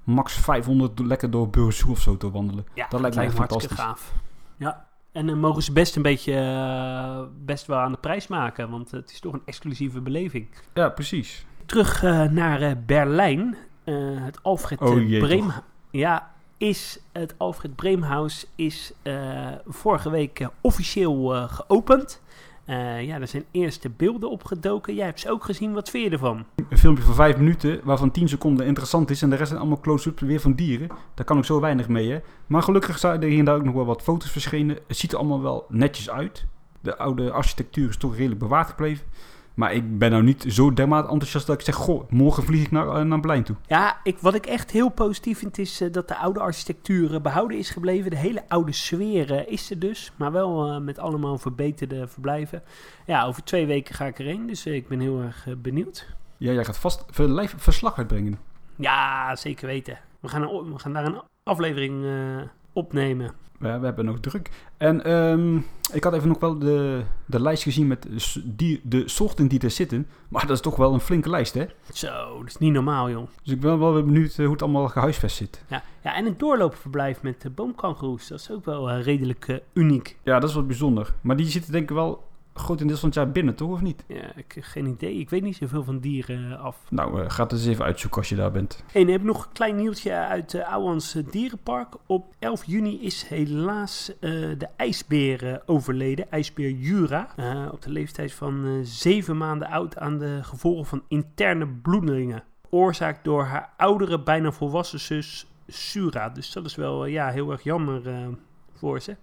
[0.04, 2.66] max 500 lekker door Burgersoe of zo te wandelen.
[2.74, 3.78] Ja, dat, lijkt mij fantastisch.
[3.78, 4.14] gaaf.
[4.58, 8.70] Ja, en dan mogen ze best een beetje uh, best wel aan de prijs maken,
[8.70, 10.48] want het is toch een exclusieve beleving.
[10.74, 11.46] Ja, precies.
[11.66, 13.58] Terug uh, naar uh, Berlijn.
[14.20, 15.52] het Alfred oh, Breem.
[15.92, 18.94] Ja, is het Alfred Breemhaus is
[19.66, 21.48] vorige week officieel
[22.66, 23.08] geopend.
[23.08, 24.96] ja, er zijn eerste beelden opgedoken.
[24.96, 25.74] Jij hebt ze ook gezien.
[25.74, 26.46] Wat vind je ervan?
[26.70, 29.22] Een filmpje van vijf minuten, waarvan tien seconden interessant is.
[29.22, 30.88] En de rest zijn allemaal close-ups weer van dieren.
[31.14, 32.20] Daar kan ik zo weinig mee, hè.
[32.48, 34.78] Maar gelukkig zijn er hier en daar ook nog wel wat foto's verschenen.
[34.88, 36.46] Het ziet er allemaal wel netjes uit.
[36.82, 39.06] De oude architectuur is toch redelijk bewaard gebleven.
[39.54, 41.76] Maar ik ben nou niet zo dermate enthousiast dat ik zeg...
[41.76, 43.56] Goh, morgen vlieg ik naar, uh, naar Berlijn toe.
[43.68, 47.58] Ja, ik, wat ik echt heel positief vind is uh, dat de oude architectuur behouden
[47.58, 48.10] is gebleven.
[48.10, 50.12] De hele oude sfeer is er dus.
[50.16, 52.64] Maar wel uh, met allemaal verbeterde verblijven.
[53.06, 54.48] Ja, over twee weken ga ik erheen.
[54.48, 56.08] Dus ik ben heel erg benieuwd.
[56.38, 58.40] Ja, jij gaat vast een live verslag uitbrengen.
[58.76, 60.00] Ja, zeker weten.
[60.20, 62.06] We gaan, we gaan daar een aflevering
[62.74, 63.32] opnemen.
[63.64, 64.50] Ja, we hebben nog druk.
[64.78, 68.08] En um, ik had even nog wel de, de lijst gezien met
[68.44, 70.08] die, de soorten die er zitten.
[70.28, 71.66] Maar dat is toch wel een flinke lijst, hè?
[71.94, 73.28] Zo, dat is niet normaal, joh.
[73.44, 75.64] Dus ik ben wel benieuwd eh, hoe het allemaal gehuisvest zit.
[75.68, 78.28] Ja, ja en een doorloopverblijf met de boomkangoeroes.
[78.28, 80.18] Dat is ook wel uh, redelijk uh, uniek.
[80.24, 81.14] Ja, dat is wat bijzonder.
[81.22, 82.24] Maar die zitten denk ik wel
[82.54, 83.72] grotendeels van het jaar binnen, toch?
[83.72, 84.04] Of niet?
[84.08, 85.16] Ja, ik heb geen idee.
[85.16, 86.78] Ik weet niet zoveel van dieren af.
[86.90, 88.84] Nou, uh, ga het eens even uitzoeken als je daar bent.
[88.94, 91.96] En heb nog een klein nieuwtje uit uh, Ouwans Dierenpark.
[92.06, 94.20] Op 11 juni is helaas uh,
[94.58, 96.32] de ijsbeer overleden.
[96.32, 97.28] IJsbeer Jura.
[97.72, 102.44] op de leeftijd van 7 maanden oud aan de gevolgen van interne bloedingen.
[102.70, 106.30] Oorzaak door haar oudere, bijna volwassen zus Sura.
[106.30, 108.02] Dus dat is wel ja, heel erg jammer
[108.74, 109.16] voor ze.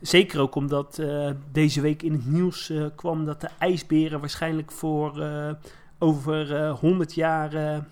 [0.00, 4.72] Zeker ook omdat uh, deze week in het nieuws uh, kwam dat de ijsberen waarschijnlijk
[4.72, 5.50] voor uh,
[5.98, 7.84] over 100 jaar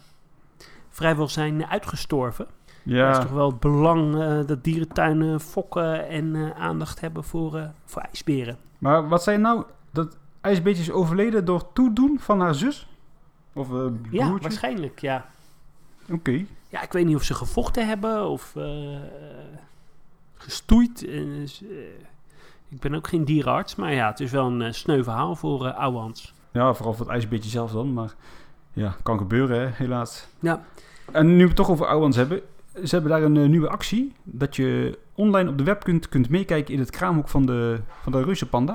[0.88, 2.47] vrijwel zijn uitgestorven.
[2.83, 3.07] Ja.
[3.07, 8.57] Dat is toch wel het belang dat dierentuinen fokken en aandacht hebben voor, voor ijsberen.
[8.79, 9.64] Maar wat zei nou?
[9.90, 12.88] Dat ijsbeertje is overleden door toedoen van haar zus?
[13.53, 15.27] Of uh, Ja, waarschijnlijk, ja.
[16.11, 16.45] Oké.
[16.69, 18.57] Ja, ik weet niet of ze gevochten hebben of
[20.44, 21.07] uh, gestoeid.
[21.07, 21.42] Uh,
[22.68, 25.78] ik ben ook geen dierenarts, maar ja, het is wel een sneu verhaal voor uh,
[25.78, 26.35] Ouwans.
[26.52, 28.14] Ja, vooral voor het ijsbeertje zelf dan, maar
[28.72, 30.26] ja, kan gebeuren hè, helaas.
[30.38, 30.64] Ja.
[31.12, 32.40] En nu we het toch over Ouwans hebben,
[32.72, 36.74] ze hebben daar een nieuwe actie, dat je online op de web kunt, kunt meekijken
[36.74, 38.72] in het kraamhoek van de, van de reuzenpanda.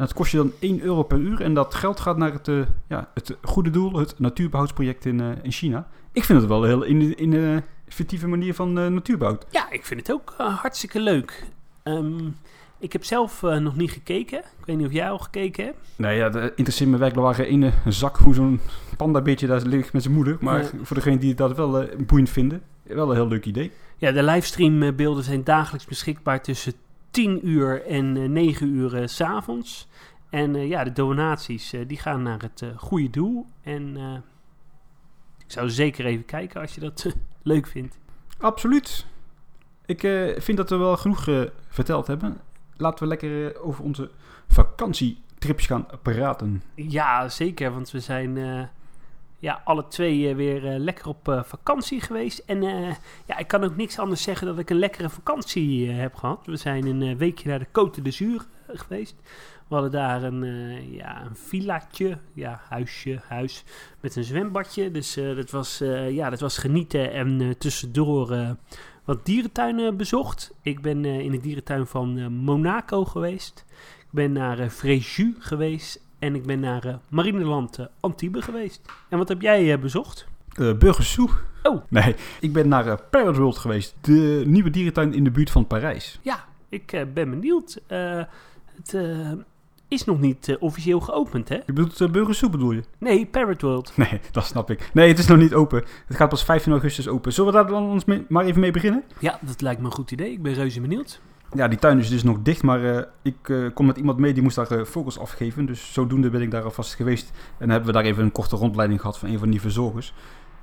[0.00, 2.48] En dat kost je dan 1 euro per uur en dat geld gaat naar het,
[2.48, 5.88] uh, ja, het goede doel, het natuurbehoudsproject in, uh, in China.
[6.12, 7.62] Ik vind het wel heel in, in een
[7.94, 9.46] fictieve manier van uh, natuurbehoud.
[9.50, 11.44] Ja, ik vind het ook hartstikke leuk.
[11.84, 12.36] Um,
[12.78, 14.38] ik heb zelf nog niet gekeken.
[14.38, 15.78] Ik weet niet of jij al gekeken hebt.
[15.96, 18.60] Nee, ja, de interesseert me werkelijk waar geen zak hoe zo'n
[18.96, 20.36] pandabeertje daar ligt met zijn moeder.
[20.40, 23.72] Maar voor degene die dat wel boeiend vinden, wel een heel leuk idee.
[23.96, 26.72] Ja, de livestreambeelden zijn dagelijks beschikbaar tussen
[27.10, 29.88] 10 uur en 9 uur s s'avonds.
[30.30, 33.46] En ja, de donaties die gaan naar het goede doel.
[33.62, 33.96] En
[35.38, 37.06] ik zou zeker even kijken als je dat
[37.42, 37.98] leuk vindt.
[38.38, 39.06] Absoluut.
[39.86, 40.00] Ik
[40.36, 42.40] vind dat we wel genoeg verteld hebben.
[42.76, 44.10] Laten we lekker over onze
[44.48, 46.62] vakantietrips gaan praten.
[46.74, 47.72] Ja, zeker.
[47.72, 48.36] Want we zijn
[49.38, 52.38] ja, alle twee weer lekker op vakantie geweest.
[52.38, 52.62] En
[53.26, 56.46] ja, ik kan ook niks anders zeggen dat ik een lekkere vakantie heb gehad.
[56.46, 58.46] We zijn een weekje naar de Côte d'Azur
[58.86, 59.14] geweest.
[59.68, 63.64] We hadden daar een, uh, ja, een villaatje, ja, huisje, huis
[64.00, 64.90] met een zwembadje.
[64.90, 68.56] Dus uh, dat, was, uh, ja, dat was genieten en tussendoor
[69.04, 70.54] wat dierentuinen bezocht.
[70.62, 73.64] Ik ben in de dierentuin van Monaco geweest.
[73.98, 78.80] Ik ben naar Fréjus geweest en ik ben naar Marineland Antibes geweest.
[79.08, 80.28] En wat heb jij bezocht?
[80.56, 81.28] Uh, Burgersoe.
[81.62, 81.82] Oh.
[81.88, 83.94] Nee, ik ben naar uh, Parrot World geweest.
[84.00, 86.18] De nieuwe dierentuin in de buurt van Parijs.
[86.22, 87.80] Ja, ik uh, ben benieuwd.
[88.84, 91.54] Het is nog niet uh, officieel geopend, hè?
[91.54, 92.82] Je bedoelt uh, Burgersoep bedoel je?
[92.98, 93.92] Nee, Parrot World.
[93.96, 94.90] Nee, dat snap ik.
[94.92, 95.84] Nee, het is nog niet open.
[96.06, 97.32] Het gaat pas 15 augustus open.
[97.32, 99.02] Zullen we daar dan ons mee, maar even mee beginnen?
[99.18, 100.32] Ja, dat lijkt me een goed idee.
[100.32, 101.20] Ik ben reuze benieuwd.
[101.54, 104.32] Ja, die tuin is dus nog dicht, maar uh, ik uh, kom met iemand mee
[104.32, 105.66] die moest daar vogels afgeven.
[105.66, 107.30] Dus zodoende ben ik daar alvast geweest.
[107.58, 110.14] En hebben we daar even een korte rondleiding gehad van een van die verzorgers.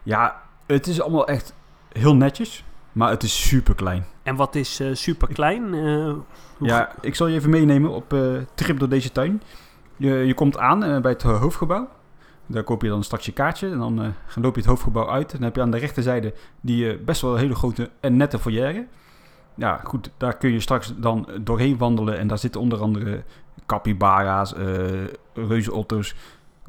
[0.04, 1.54] Ja, het is allemaal echt
[1.92, 2.64] heel netjes.
[2.98, 4.06] Maar het is super klein.
[4.24, 5.74] En wat is uh, super klein?
[5.74, 6.14] Uh,
[6.60, 9.42] ja, ik zal je even meenemen op uh, trip door deze tuin.
[9.98, 11.90] Je, je komt aan bij het hoofdgebouw.
[12.46, 13.70] Daar koop je dan straks je kaartje.
[13.70, 15.32] En dan loop je het hoofdgebouw uit.
[15.32, 18.40] En dan heb je aan de rechterzijde die best wel een hele grote en nette
[18.40, 18.86] foyer.
[19.56, 22.18] Ja, goed, daar kun je straks dan doorheen wandelen.
[22.18, 23.24] En daar zitten onder andere
[23.66, 24.54] capybara's,
[25.34, 26.16] reuzenotters.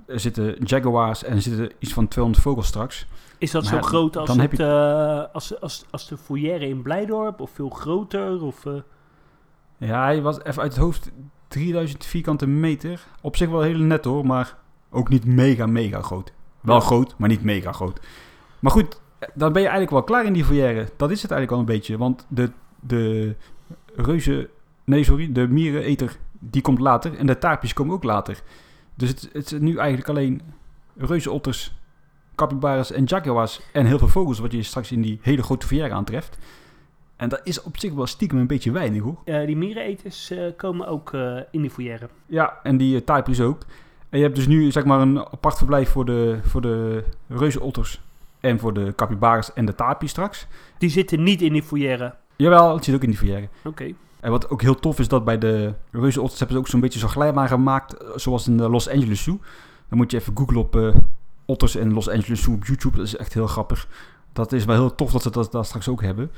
[0.06, 3.06] Er zitten jaguars en er zitten iets van 200 vogels straks.
[3.38, 4.62] Is dat maar zo groot als, het, je...
[4.62, 7.40] uh, als, als, als de foyer in Blijdorp?
[7.40, 8.42] Of veel groter?
[8.42, 8.74] Of, uh...
[9.76, 11.10] Ja, hij was even uit het hoofd
[11.48, 13.06] 3000 vierkante meter.
[13.20, 14.56] Op zich wel heel net hoor, maar
[14.90, 16.32] ook niet mega, mega groot.
[16.60, 16.80] Wel ja.
[16.80, 18.00] groot, maar niet mega groot.
[18.58, 19.00] Maar goed,
[19.34, 20.88] dan ben je eigenlijk wel klaar in die foyer.
[20.96, 21.98] Dat is het eigenlijk wel een beetje.
[21.98, 23.36] Want de, de
[23.94, 24.48] reuzen...
[24.84, 25.32] Nee, sorry.
[25.32, 27.16] De miereneter, die komt later.
[27.18, 28.42] En de taartjes komen ook later.
[28.94, 30.42] Dus het, het is nu eigenlijk alleen
[30.96, 31.77] reuzenotters
[32.38, 35.92] capybaras en jaguars en heel veel vogels wat je straks in die hele grote foyer
[35.92, 36.38] aantreft.
[37.16, 39.16] En dat is op zich wel stiekem een beetje weinig hoor.
[39.24, 42.08] Uh, die miereneters uh, komen ook uh, in die foyer.
[42.26, 43.62] Ja, en die uh, ook.
[44.08, 48.00] En je hebt dus nu zeg maar een apart verblijf voor de, voor de reuzenotters
[48.40, 50.46] en voor de capybaras en de tapies straks.
[50.78, 52.14] Die zitten niet in die foyer?
[52.36, 53.48] Jawel, het zit ook in die foyer.
[53.58, 53.68] Oké.
[53.68, 53.94] Okay.
[54.20, 56.98] En wat ook heel tof is dat bij de reuzenotters hebben ze ook zo'n beetje
[56.98, 59.38] zo'n glijbaan gemaakt zoals in de Los Angeles Zoo.
[59.88, 60.94] Dan moet je even googlen op
[61.48, 62.96] otters in Los Angeles Zoo op YouTube.
[62.96, 63.88] Dat is echt heel grappig.
[64.32, 66.30] Dat is wel heel tof dat ze dat, dat straks ook hebben.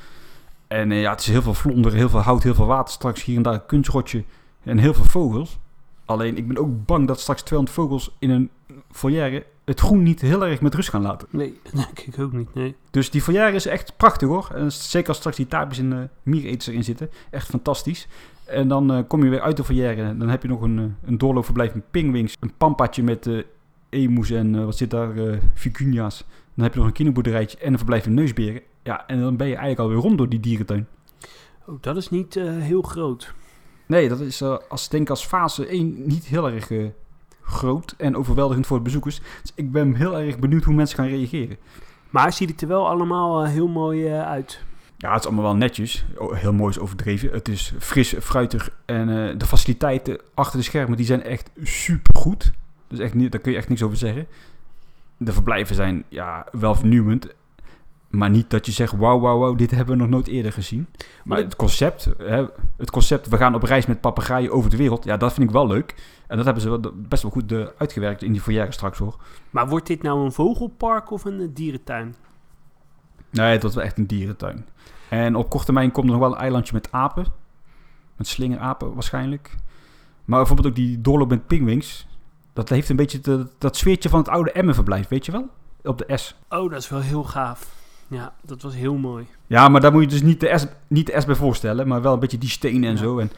[0.67, 2.93] En uh, ja, het is heel veel vlonder, heel veel hout, heel veel water.
[2.93, 4.23] Straks hier en daar een kunstrotje
[4.63, 5.59] en heel veel vogels.
[6.05, 8.49] Alleen ik ben ook bang dat straks 200 vogels in een
[8.91, 11.27] foyer het groen niet heel erg met rust gaan laten.
[11.31, 12.75] Nee, denk ik ook niet, nee.
[12.89, 14.49] Dus die foyer is echt prachtig hoor.
[14.55, 17.09] En zeker als straks die taapjes en uh, miereters erin zitten.
[17.29, 18.07] Echt fantastisch.
[18.45, 20.95] En dan uh, kom je weer uit de foyer en dan heb je nog een,
[21.05, 22.35] een doorloopverblijf met pingwings.
[22.39, 23.43] Een pampaatje met uh,
[23.91, 26.25] emus en uh, wat zit daar, uh, vicunia's.
[26.53, 28.61] Dan heb je nog een kinderboerderijtje en een verblijf in neusberen.
[28.83, 30.87] Ja, en dan ben je eigenlijk alweer rond door die dierentuin.
[31.65, 33.33] Oh, dat is niet uh, heel groot.
[33.87, 36.71] Nee, dat is als, denk als fase 1 niet heel erg
[37.41, 39.21] groot en overweldigend voor de bezoekers.
[39.41, 41.57] Dus ik ben heel erg benieuwd hoe mensen gaan reageren.
[42.09, 44.63] Maar ziet het er wel allemaal heel mooi uit?
[44.97, 46.05] Ja, het is allemaal wel netjes.
[46.31, 47.31] Heel mooi is overdreven.
[47.31, 48.69] Het is fris, fruitig.
[48.85, 52.51] En de faciliteiten achter de schermen die zijn echt super goed.
[52.91, 54.27] Dus echt niet, daar kun je echt niks over zeggen.
[55.17, 57.27] De verblijven zijn ja, wel vernieuwend.
[58.09, 60.87] Maar niet dat je zegt, wauw, wauw, wauw, dit hebben we nog nooit eerder gezien.
[61.23, 62.45] Maar het concept, hè,
[62.77, 65.03] het concept, we gaan op reis met papegaaien over de wereld.
[65.03, 65.95] Ja, dat vind ik wel leuk.
[66.27, 69.15] En dat hebben ze wel- best wel goed eh, uitgewerkt in die foyer straks hoor.
[69.49, 72.15] Maar wordt dit nou een vogelpark of een eh, dierentuin?
[73.29, 74.65] Nee, dat wel echt een dierentuin.
[75.09, 77.25] En op korte termijn komt er nog wel een eilandje met apen.
[78.15, 79.55] Met slingerapen waarschijnlijk.
[80.25, 82.07] Maar bijvoorbeeld ook die doorloop met pingwings.
[82.53, 85.49] Dat heeft een beetje de- dat sfeertje van het oude Emmenverblijf, weet je wel?
[85.83, 86.35] Op de S.
[86.49, 87.67] Oh, dat is wel heel gaaf.
[88.07, 89.27] Ja, dat was heel mooi.
[89.47, 92.01] Ja, maar daar moet je dus niet de S, niet de S bij voorstellen, maar
[92.01, 93.01] wel een beetje die stenen en Ja.
[93.01, 93.19] zo.
[93.19, 93.31] En,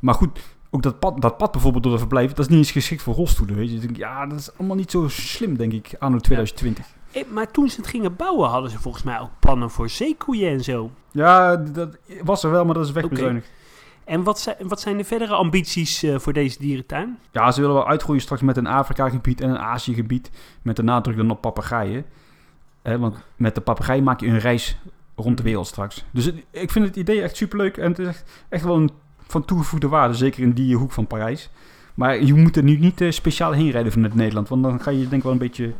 [0.00, 0.38] maar goed,
[0.70, 3.14] ook dat pad, dat pad bijvoorbeeld door de verblijf, dat is niet eens geschikt voor
[3.14, 3.78] rolstoelen, weet je.
[3.78, 6.86] Denk, ja, dat is allemaal niet zo slim, denk ik, anno 2020.
[7.12, 10.50] Eh, maar toen ze het gingen bouwen, hadden ze volgens mij ook plannen voor zeekoeien
[10.50, 10.90] en zo.
[11.10, 13.50] Ja, dat was er wel, maar dat is wegbezuinigd.
[14.10, 17.18] En wat zijn, wat zijn de verdere ambities eh, voor deze dierentuin?
[17.32, 20.30] Ja, ze willen wel uitgroeien straks met een Afrika-gebied en een Azië-gebied.
[20.62, 22.04] Met de nadruk dan op papegaaien.
[22.82, 24.78] Want met de papegaai maak je een reis
[25.14, 26.04] rond de wereld straks.
[26.10, 27.76] Dus ik vind het idee echt superleuk.
[27.76, 28.90] En het is echt, echt wel een
[29.26, 30.14] van toegevoegde waarde.
[30.14, 31.50] Zeker in die hoek van Parijs.
[31.94, 34.48] Maar je moet er nu niet eh, speciaal heen rijden vanuit Nederland.
[34.48, 35.72] Want dan ga je denk ik wel een beetje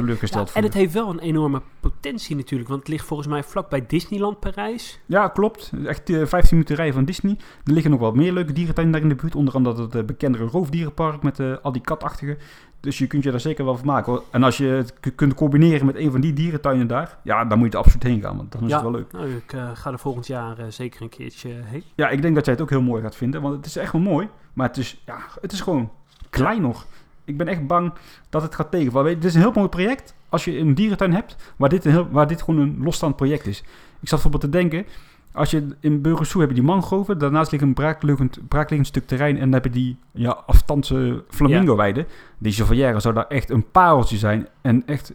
[0.00, 3.42] teleurgesteld Ja, en het heeft wel een enorme potentie natuurlijk, want het ligt volgens mij
[3.42, 5.00] vlak bij Disneyland Parijs.
[5.06, 5.72] Ja, klopt.
[5.86, 7.36] Echt eh, 15 minuten rijden van Disney.
[7.64, 9.34] Er liggen nog wel meer leuke dierentuinen daar in de buurt.
[9.34, 12.36] Onder andere het eh, bekendere roofdierenpark met eh, al die katachtige.
[12.80, 14.12] Dus je kunt je daar zeker wel van maken.
[14.12, 14.24] hoor.
[14.30, 17.66] En als je het kunt combineren met een van die dierentuinen daar, ja, dan moet
[17.66, 18.36] je er absoluut heen gaan.
[18.36, 19.12] Want dan is het wel leuk.
[19.12, 21.84] Nou, ik eh, ga er volgend jaar eh, zeker een keertje heen.
[21.94, 23.42] Ja, ik denk dat jij het ook heel mooi gaat vinden.
[23.42, 24.28] Want het is echt wel mooi.
[24.52, 25.90] Maar het is, ja, het is gewoon
[26.30, 26.86] klein nog.
[27.28, 27.92] Ik ben echt bang
[28.28, 29.10] dat het gaat tegenvallen.
[29.10, 30.14] Je, Dit is een heel mooi project.
[30.28, 33.46] Als je een dierentuin hebt, waar dit, een heel, waar dit gewoon een losstaand project
[33.46, 33.58] is.
[34.00, 34.86] Ik zat bijvoorbeeld te denken,
[35.32, 37.18] als je in Burgersoe heb je die mangroven.
[37.18, 39.34] Daarnaast ligt een braakliggend, braakliggend stuk terrein.
[39.34, 42.06] En dan heb je die ja, afstandse flamingo-weide.
[42.38, 44.48] Die Chevalière zou daar echt een pareltje zijn.
[44.62, 45.14] En echt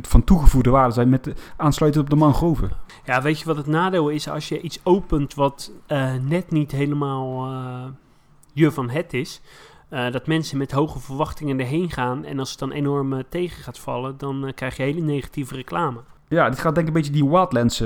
[0.00, 2.70] van toegevoegde waarde zijn met de, aansluitend op de mangroven.
[3.04, 6.72] Ja, weet je wat het nadeel is als je iets opent wat eh, net niet
[6.72, 7.84] helemaal eh,
[8.52, 9.40] je van het is?
[9.92, 13.62] Eh, dat mensen met hoge verwachtingen erheen gaan en als het dan enorm eh, tegen
[13.62, 16.00] gaat vallen, dan eh, krijg je hele negatieve reclame.
[16.28, 17.82] Ja, dit gaat denk ik een beetje die Wildlands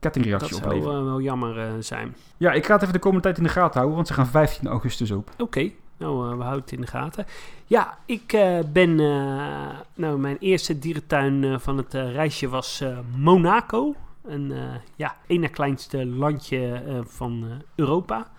[0.00, 0.98] kettingreactie Dat zou opleveren.
[0.98, 2.16] eh, wel jammer zijn.
[2.36, 4.26] Ja, ik ga het even de komende tijd in de gaten houden, want ze gaan
[4.26, 5.34] 15 augustus open.
[5.38, 7.26] Oké, nou, we houden het in de gaten.
[7.64, 8.38] Ja, ik
[8.72, 8.94] ben...
[9.94, 12.84] nou, mijn eerste dierentuin van het reisje was
[13.16, 13.94] Monaco.
[14.24, 14.52] Een
[14.96, 18.30] ja, één na kleinste landje van Europa.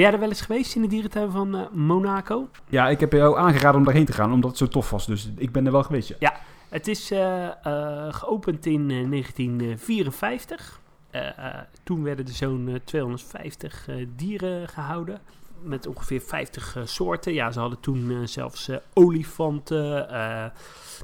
[0.00, 2.48] Ben jij er wel eens geweest in de dierentuin van eh, Monaco?
[2.68, 5.06] Ja, ik heb jou aangeraden om daarheen te gaan, omdat het zo tof was.
[5.06, 6.40] Dus ik ben er wel geweest, ja.
[6.68, 10.80] Het is eh, eh, geopend in eh, 1954.
[11.10, 15.20] Eh, eh, toen werden er zo'n eh, 250 eh, dieren gehouden.
[15.62, 17.32] Met ongeveer 50 eh, soorten.
[17.32, 20.52] Ja, ze hadden toen eh, zelfs eh, olifanten,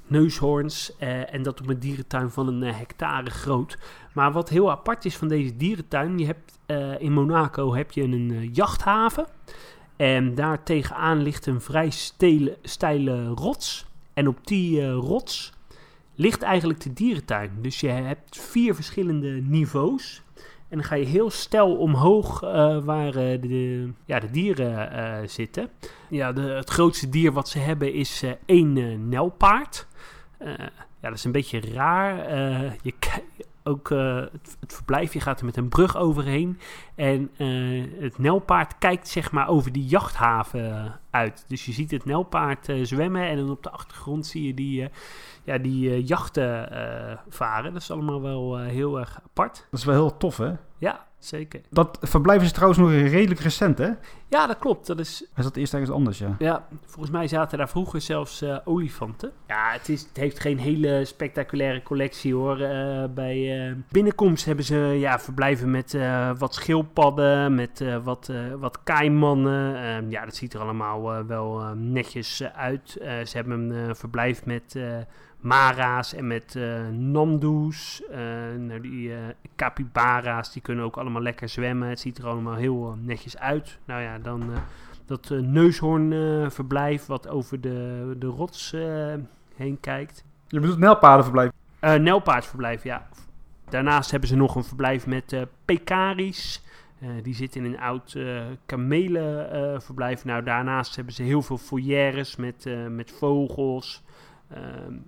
[0.07, 0.97] neushoorns.
[0.99, 3.79] en dat op een dierentuin van een hectare groot.
[4.13, 6.19] Maar wat heel apart is van deze dierentuin.
[6.19, 6.59] Je hebt,
[7.01, 9.27] in Monaco heb je een jachthaven.
[9.97, 13.87] En daar tegenaan ligt een vrij stele, steile rots.
[14.15, 15.53] En op die rots
[16.15, 17.51] ligt eigenlijk de dierentuin.
[17.61, 20.23] Dus je hebt vier verschillende niveaus.
[20.69, 25.29] En dan ga je heel stijl omhoog eh, waar eh, de, ja, de dieren eh,
[25.29, 25.71] zitten.
[26.11, 29.87] Ja, de, het grootste dier wat ze hebben is één nelpaard.
[31.01, 32.17] Ja, dat is een beetje raar.
[32.83, 36.59] Je ki- ook eh, het, het verblijf, je gaat er met een brug overheen.
[36.95, 41.45] En eh, het nelpaard kijkt zeg maar over die jachthaven uit.
[41.49, 44.89] Dus je ziet het nelpaard eh, zwemmen en dan op de achtergrond zie je die,
[45.45, 46.69] ja, die jachten
[47.29, 47.73] varen.
[47.73, 49.67] Dat is allemaal wel heel erg apart.
[49.71, 50.53] Dat is wel heel tof, hè?
[50.79, 51.61] Ja, zeker.
[51.71, 53.91] Dat verblijf is trouwens nog redelijk recent, hè?
[54.29, 54.87] Ja, dat klopt.
[54.87, 56.37] Dat is, Hij zat eerst ergens anders, ja.
[56.39, 59.33] ja, volgens mij zaten daar vroeger zelfs eh, olifanten.
[59.47, 62.61] Ja, het, is, het heeft geen hele spectaculaire collectie hoor.
[62.61, 68.29] Eh, bij eh, binnenkomst hebben ze ja, verblijven met eh, wat schildpadden, met eh, wat,
[68.29, 69.77] eh, wat kaimannen.
[69.77, 72.97] Eh, ja, dat ziet er allemaal eh, wel netjes uit.
[72.97, 74.83] Eh, ze hebben een eh, verblijf met eh,
[75.47, 78.03] mara's en met eh namdoes.
[78.11, 78.19] Eh,
[78.59, 79.19] nou, die eh
[79.57, 81.89] capybara's, die kunnen ook allemaal lekker zwemmen.
[81.89, 83.79] Het ziet er allemaal heel netjes uit.
[83.85, 84.51] Nou ja, dan...
[85.07, 88.75] dat neushoornverblijf wat over de, de rots
[89.55, 90.25] heen kijkt.
[90.49, 91.51] Je bedoelt Nelpaardenverblijf.
[91.81, 93.09] Nelpaardverblijf, ja.
[93.69, 96.63] Daarnaast hebben ze nog een verblijf met pekaris.
[97.23, 98.19] Die zit in een oud
[98.67, 100.25] kamelenverblijf.
[100.25, 104.03] nou, daarnaast hebben ze heel veel foyeres met, met vogels.
[104.49, 104.61] Eh,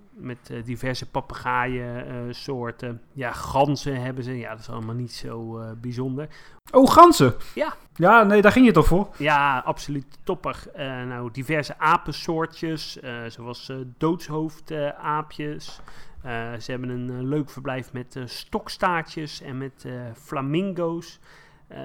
[0.09, 2.35] met eh, diverse papegaaiensoorten.
[2.35, 3.01] soorten.
[3.13, 4.37] ja, ganzen hebben ze.
[4.37, 6.27] Ja, dat is allemaal niet zo eh, bijzonder.
[6.71, 7.33] Oh, ganzen!
[7.55, 7.73] Ja.
[7.95, 9.09] Ja, nee, daar ging je toch voor?
[9.17, 10.63] Ja, absoluut topper.
[10.73, 15.81] Eh, nou, diverse apensoortjes, eh, zoals eh doodshoofdaapjes.
[16.21, 21.19] Eh, ze hebben een eh, leuk verblijf met eh, stokstaartjes en met eh, flamingo's.
[21.67, 21.79] Eh,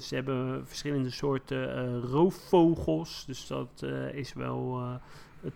[0.00, 4.94] ze hebben verschillende soorten eh, roofvogels, dus dat eh, is wel eh,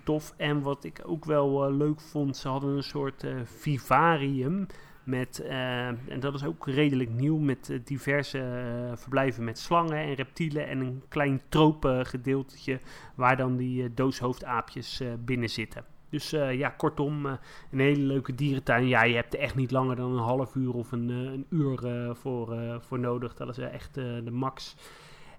[0.03, 0.35] tof.
[0.37, 4.67] En wat ik ook wel eh, leuk vond, ze hadden een soort eh, vivarium.
[5.05, 9.97] Met, eh, en dat is ook redelijk nieuw, met eh, diverse eh, verblijven met slangen
[9.97, 12.81] en reptielen en een klein tropengedeeltetje
[13.15, 15.85] waar dan die eh, doodshoofdaapjes eh, binnen zitten.
[16.11, 17.33] Dus eh, ja, kortom, eh,
[17.71, 18.89] een hele leuke dierentuin.
[18.89, 21.47] Ja, je hebt er echt niet langer dan een half uur of een, eh, een
[21.49, 23.35] uur eh, voor, eh, voor nodig.
[23.35, 24.77] Dat is eh, echt eh, de max.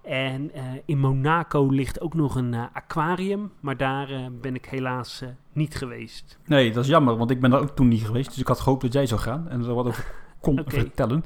[0.04, 4.66] En eh, in Monaco ligt ook nog een eh, aquarium, maar daar eh, ben ik
[4.66, 6.38] helaas niet geweest.
[6.46, 8.30] Nee, dat is jammer, want ik ben daar ook toen niet geweest.
[8.30, 11.24] Dus ik had gehoopt dat jij zou gaan en er wat over kon vertellen.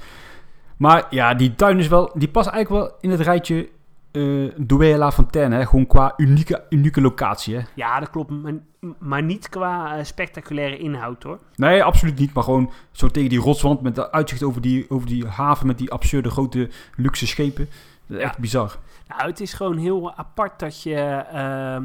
[0.78, 3.70] Maar ja, die tuin is wel, die past eigenlijk wel in het rijtje
[4.18, 5.56] eh Douai La Fontaine.
[5.56, 5.66] Hè?
[5.66, 7.56] Gewoon qua unieke, unieke locatie.
[7.56, 7.62] Hè?
[7.76, 8.54] Ja, dat klopt, maar,
[9.00, 11.40] maar niet qua spectaculaire inhoud hoor.
[11.56, 12.34] Nee, absoluut niet.
[12.34, 15.78] Maar gewoon zo tegen die rotswand met de uitzicht over die, over die haven met
[15.78, 17.70] die absurde grote luxe schepen.
[18.08, 18.18] Ja.
[18.18, 18.78] echt bizar.
[19.08, 21.78] Nou, het is gewoon heel apart dat je eh,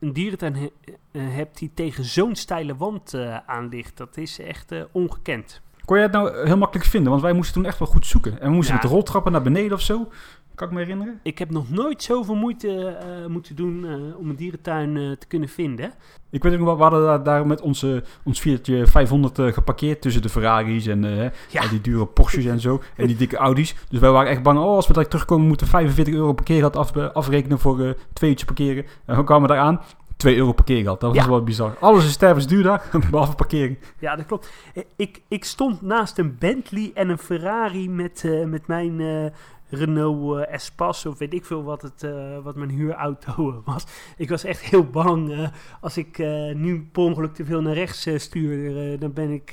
[0.00, 0.70] een dierentuin he-
[1.12, 3.96] eh, hebt die tegen zo'n steile wand eh, aan ligt.
[3.96, 5.60] Dat is echt eh, ongekend.
[5.84, 7.10] Kon jij het nou heel makkelijk vinden?
[7.10, 8.40] Want wij moesten toen echt wel goed zoeken.
[8.40, 8.80] En we moesten Ja.
[8.80, 10.08] met de roltrappen naar beneden of zo.
[10.56, 11.20] Kan ik me herinneren?
[11.22, 15.26] Ik heb nog nooit zoveel moeite eh, moeten doen eh, om een dierentuin eh, te
[15.26, 15.92] kunnen vinden.
[16.30, 19.46] Ik weet ook nog wel, we hadden daar, daar met onze, ons Fiatje 500 eh,
[19.52, 21.62] geparkeerd tussen de Ferraris en eh, Ja.
[21.62, 22.82] en die dure Porsches en zo.
[22.96, 23.74] En die dikke Audi's.
[23.88, 26.76] Dus wij waren echt bang, oh, als we daar terugkomen moeten we 45 euro parkeergeld
[26.76, 28.84] af, afrekenen voor eh twee uurtjes parkeren.
[29.04, 29.80] En we kwamen daar aan,
[30.16, 31.00] 2 euro parkeergeld.
[31.00, 31.30] Dat was Ja.
[31.30, 31.76] wel bizar.
[31.80, 33.78] Alles is stervensduur daar, behalve parkering.
[33.98, 34.50] Ja, dat klopt.
[34.96, 39.26] Ik, ik stond naast een Bentley en een Ferrari met, eh, met mijn eh,
[39.68, 43.84] Renault eh, Espace of weet ik veel wat, het, eh, wat mijn huurauto eh, was.
[44.16, 45.50] Ik was echt heel bang.
[45.80, 46.18] als ik
[46.54, 49.50] nu per ongeluk te veel naar rechts stuur, dan ben ik,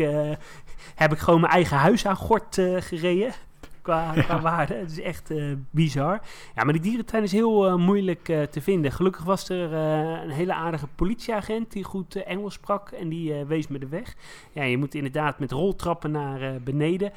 [0.96, 3.34] heb ik gewoon mijn eigen huis aan gort gereden.
[3.82, 4.74] Qua, qua waarde.
[4.74, 5.34] Het is echt
[5.70, 6.22] bizar.
[6.56, 8.92] Ja, maar die dierentuin is heel moeilijk te vinden.
[8.92, 13.80] Gelukkig was er een hele aardige politieagent die goed Engels sprak en die wees me
[13.80, 14.16] de weg.
[14.52, 17.12] Ja, je moet inderdaad met roltrappen naar beneden.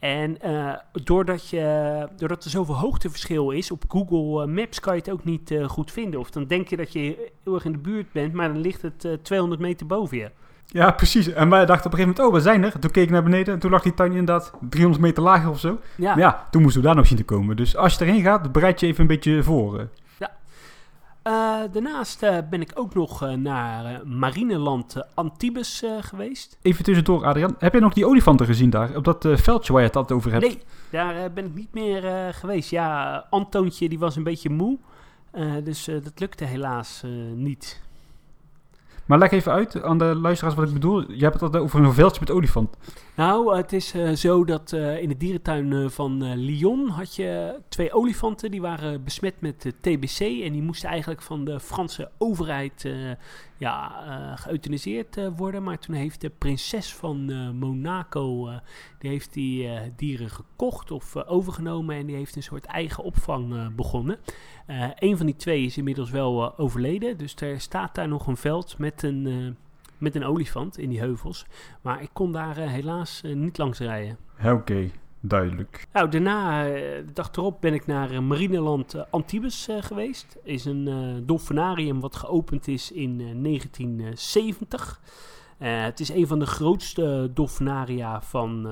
[0.00, 0.72] En eh,
[1.04, 5.24] doordat, je, doordat er zoveel hoogteverschil is, op Google eh, Maps kan je het ook
[5.24, 6.20] niet eh, goed vinden.
[6.20, 8.82] Of dan denk je dat je heel erg in de buurt bent, maar dan ligt
[8.82, 10.30] het eh, 200 meter boven je.
[10.66, 11.28] Ja, precies.
[11.28, 12.80] En wij dachten op een gegeven moment, oh, we zijn er.
[12.80, 15.60] Toen keek ik naar beneden en toen lag die tuin inderdaad 300 meter lager of
[15.60, 15.78] zo.
[15.96, 17.56] Ja, Maar ja, toen moesten we daar nog zien te komen.
[17.56, 19.88] Dus als je erheen gaat, bereid je even een beetje voor.
[21.22, 21.60] Eh.
[21.72, 26.58] Daarnaast eh, ben ik ook nog eh, naar marineland Antibes geweest.
[26.62, 27.54] Even tussendoor, Adrian.
[27.58, 28.96] Heb jij nog die olifanten gezien daar?
[28.96, 30.44] Op dat veldje waar je het altijd over hebt?
[30.44, 30.58] Nee,
[30.90, 32.70] daar ben ik niet meer geweest.
[32.70, 34.78] Ja, Antoontje die was een beetje moe.
[35.64, 37.02] Dus dat lukte helaas
[37.34, 37.80] niet.
[39.10, 41.12] Maar leg even uit aan de luisteraars wat ik bedoel.
[41.12, 42.76] Je hebt het altijd over een veldje met olifant.
[43.16, 47.58] Nou, het is eh, zo dat eh, in de dierentuin eh, van Lyon had je
[47.68, 48.50] twee olifanten.
[48.50, 50.20] Die waren besmet met TBC.
[50.20, 52.88] En die moesten eigenlijk van de Franse overheid
[53.60, 55.62] ja, eh geëuthaniseerd eh, worden.
[55.62, 58.50] Maar toen heeft de prinses van eh, Monaco,
[58.98, 61.96] die heeft die dieren gekocht of overgenomen.
[61.96, 64.18] En die heeft een soort eigen opvang begonnen.
[64.94, 67.18] Een van die twee is inmiddels wel overleden.
[67.18, 69.56] Dus er staat daar nog een veld met een,
[69.98, 71.46] met een olifant in die heuvels.
[71.80, 74.18] Maar ik kon daar helaas niet langs rijden.
[74.44, 74.90] Oké,
[75.20, 75.86] duidelijk.
[75.92, 76.72] Nou, daarna, eh,
[77.06, 80.36] de dag erop, ben ik naar eh, Marineland eh, Antibes geweest.
[80.42, 85.00] is een dolfinarium wat geopend is in eh, 1970.
[85.58, 88.68] Eh, het is een van de grootste dolfinaria van,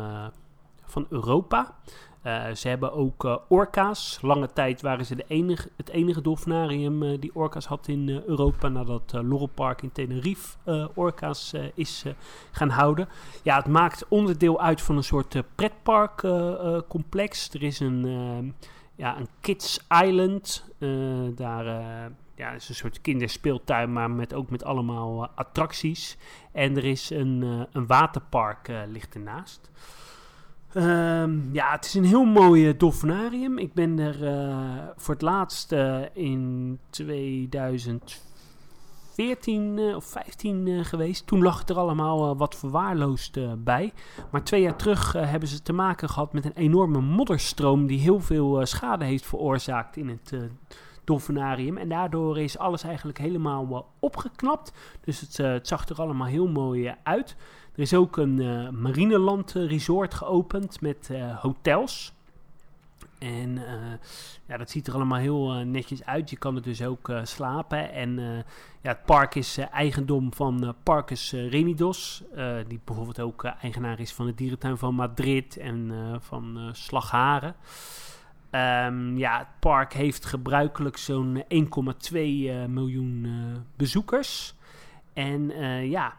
[0.84, 1.74] van Europa.
[2.22, 4.18] Eh, ze hebben ook eh, orka's.
[4.22, 8.68] Lange tijd waren ze de enige, het enige dolfinarium eh, die orka's had in Europa.
[8.68, 10.56] Nadat uh, Laurel Park in Tenerife
[10.94, 12.04] orka's is
[12.50, 13.08] gaan houden.
[13.42, 17.50] Ja, het maakt onderdeel uit van een soort uh, pretparkcomplex.
[17.50, 18.52] er is een, uh,
[18.94, 20.64] ja, een Kids Island.
[20.78, 22.04] Uh, daar uh,
[22.34, 26.16] ja, is een soort kinderspeeltuin, maar met, ook met allemaal uh, attracties.
[26.52, 29.70] En er is een, uh, een waterpark uh, ligt ernaast.
[30.74, 33.58] Um, ja, het is een heel mooi dolfinarium.
[33.58, 34.56] Ik ben er uh,
[34.96, 41.26] voor het laatst uh, in 2014 uh, of 15 geweest.
[41.26, 43.92] Toen lag het er allemaal wat verwaarloosd bij.
[44.30, 48.20] Maar twee jaar terug hebben ze te maken gehad met een enorme modderstroom die heel
[48.20, 50.32] veel schade heeft veroorzaakt in het
[51.04, 51.76] dolfinarium.
[51.76, 54.72] En daardoor is alles eigenlijk helemaal opgeknapt.
[55.00, 57.36] Dus het, het, zag er allemaal heel mooi uit.
[57.78, 62.12] Er is ook een uh, marineland resort geopend met uh, hotels.
[63.18, 63.74] En eh,
[64.46, 66.30] ja, dat ziet er allemaal heel eh, netjes uit.
[66.30, 67.92] Je kan er dus ook eh, slapen.
[67.92, 68.36] En eh,
[68.80, 72.22] ja, het park is eh, eigendom van eh, Parcus eh, Renidos.
[72.34, 76.58] eh, die bijvoorbeeld ook eh, eigenaar is van de dierentuin van Madrid en eh, van
[76.58, 77.54] eh, Slagharen.
[78.50, 81.48] Ehm, ja, het park heeft gebruikelijk zo'n 1,2
[82.12, 84.54] eh, miljoen eh, bezoekers.
[85.12, 86.16] En eh, ja,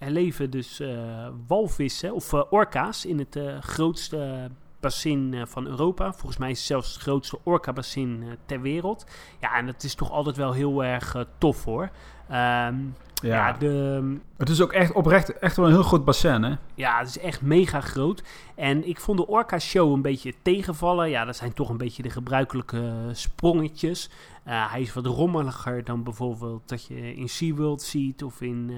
[0.00, 6.12] er leven dus eh, walvissen of eh, orka's in het eh, grootste bassin van Europa.
[6.12, 9.06] Volgens mij is het zelfs het grootste orka-bassin ter wereld.
[9.40, 11.90] Ja, en dat is toch altijd wel heel erg tof hoor.
[12.28, 12.76] Ehm,
[13.22, 13.48] ja.
[13.48, 16.54] Ja, de, het is ook echt oprecht echt wel een heel groot bassin, hè?
[16.74, 18.22] ja, het is echt mega groot.
[18.54, 21.10] En ik vond de Orca-show een beetje tegenvallen.
[21.10, 24.10] Ja, dat zijn toch een beetje de gebruikelijke sprongetjes.
[24.44, 28.72] Eh, hij is wat rommeliger dan bijvoorbeeld dat je in SeaWorld ziet of in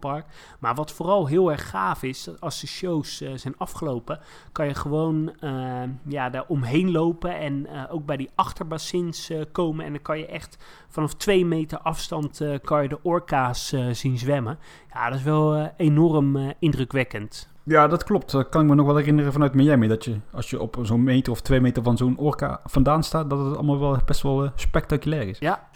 [0.00, 0.26] Park.
[0.58, 4.20] Maar wat vooral heel erg gaaf is, als de shows eh, zijn afgelopen,
[4.52, 9.84] kan je gewoon eh, ja, daar omheen lopen en ook bij die achterbassins komen.
[9.84, 14.58] En dan kan je echt vanaf twee meter afstand kan je de orka's zien zwemmen.
[14.92, 17.48] Ja, dat is wel enorm indrukwekkend.
[17.68, 18.30] Ja, dat klopt.
[18.30, 19.88] Dat kan ik me nog wel herinneren vanuit Miami.
[19.88, 23.30] Dat je, als je op zo'n meter of twee meter van zo'n orka vandaan staat,
[23.30, 25.38] dat het allemaal wel best wel eh, spectaculair is.
[25.38, 25.68] Ja.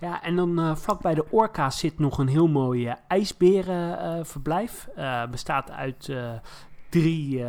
[0.00, 4.88] Ja, en dan eh vlak bij de orka's zit nog een heel mooi eh, ijsberenverblijf.
[5.30, 6.12] Bestaat uit
[6.88, 7.44] drie,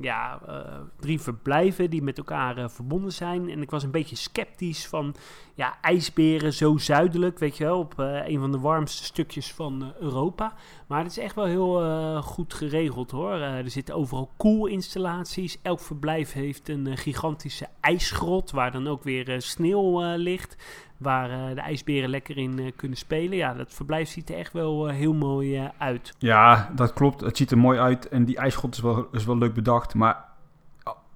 [0.00, 3.50] ja, eh, drie verblijven die met elkaar eh, verbonden zijn.
[3.50, 5.14] En ik was een beetje sceptisch van
[5.54, 9.92] ja, ijsberen zo zuidelijk, weet je wel, op eh, een van de warmste stukjes van
[10.00, 10.54] Europa.
[10.86, 13.32] Maar het is echt wel heel goed geregeld hoor.
[13.32, 15.58] Er zitten overal koelinstallaties.
[15.62, 20.56] Elk verblijf heeft een gigantische ijsgrot waar dan ook weer sneeuw ligt.
[20.98, 23.36] Waar eh, de ijsberen lekker in eh, kunnen spelen.
[23.36, 26.14] Ja, dat verblijf ziet er echt wel eh, heel mooi uit.
[26.18, 27.20] Ja, dat klopt.
[27.20, 29.94] Het ziet er mooi uit en die ijsgrot is wel, is wel leuk bedacht.
[29.94, 30.24] Maar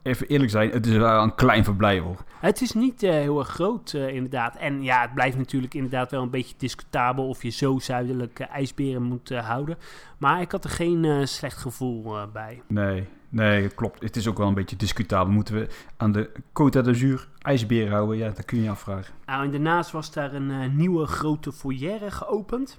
[0.03, 2.25] even eerlijk zijn, het is wel een klein verblijf hoor.
[2.41, 4.57] Het is niet eh, heel erg groot, eh, inderdaad.
[4.57, 8.55] En ja, het blijft natuurlijk inderdaad wel een beetje discutabel of je zo zuidelijk eh,
[8.55, 9.79] ijsberen moet houden.
[10.19, 12.63] Maar ik had er geen slecht gevoel bij.
[12.69, 14.03] Nee, nee, klopt.
[14.03, 15.33] Het is ook wel een beetje discutabel.
[15.33, 18.17] Moeten we aan de Côte d'Azur ijsberen houden?
[18.17, 19.15] Ja, dat kun je afvragen.
[19.27, 22.79] Nou, en daarnaast was daar een nieuwe grote foyer geopend.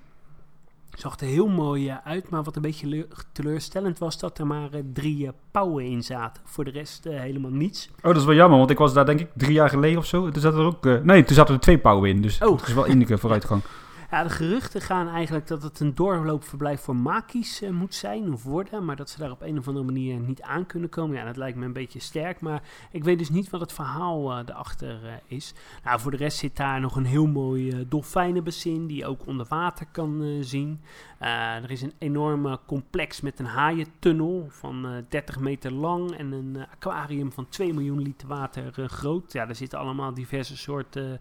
[0.97, 4.47] Zag er heel mooi eh, uit, maar wat een beetje leur- teleurstellend was dat er
[4.47, 6.43] maar eh, drie eh, pauwen in zaten.
[6.45, 7.89] Voor de rest helemaal niets.
[7.97, 10.05] Oh, dat is wel jammer, want ik was daar denk ik drie jaar geleden of
[10.05, 10.29] zo.
[10.29, 11.03] Toen zaten er ook...
[11.03, 12.21] nee, toen zaten er twee pauwen in.
[12.21, 12.57] Dus Oh.
[12.59, 13.61] het is wel enige vooruitgang.
[14.13, 18.43] Ja, de geruchten gaan eigenlijk dat het een doorloopverblijf voor makies eh, moet zijn of
[18.43, 18.85] worden.
[18.85, 21.17] Maar dat ze daar op een of andere manier niet aan kunnen komen.
[21.17, 22.41] Ja, dat lijkt me een beetje sterk.
[22.41, 22.61] Maar
[22.91, 25.53] ik weet dus niet wat het verhaal eh erachter eh, is.
[25.83, 29.45] Nou, voor de rest zit daar nog een heel mooi dolfijnenbassin die je ook onder
[29.49, 30.81] water kan zien.
[31.19, 36.57] Er is een enorme complex met een haaientunnel van eh 30 meter lang en een
[36.71, 39.31] aquarium van 2 miljoen liter water groot.
[39.31, 41.19] Ja, daar zitten allemaal diverse soorten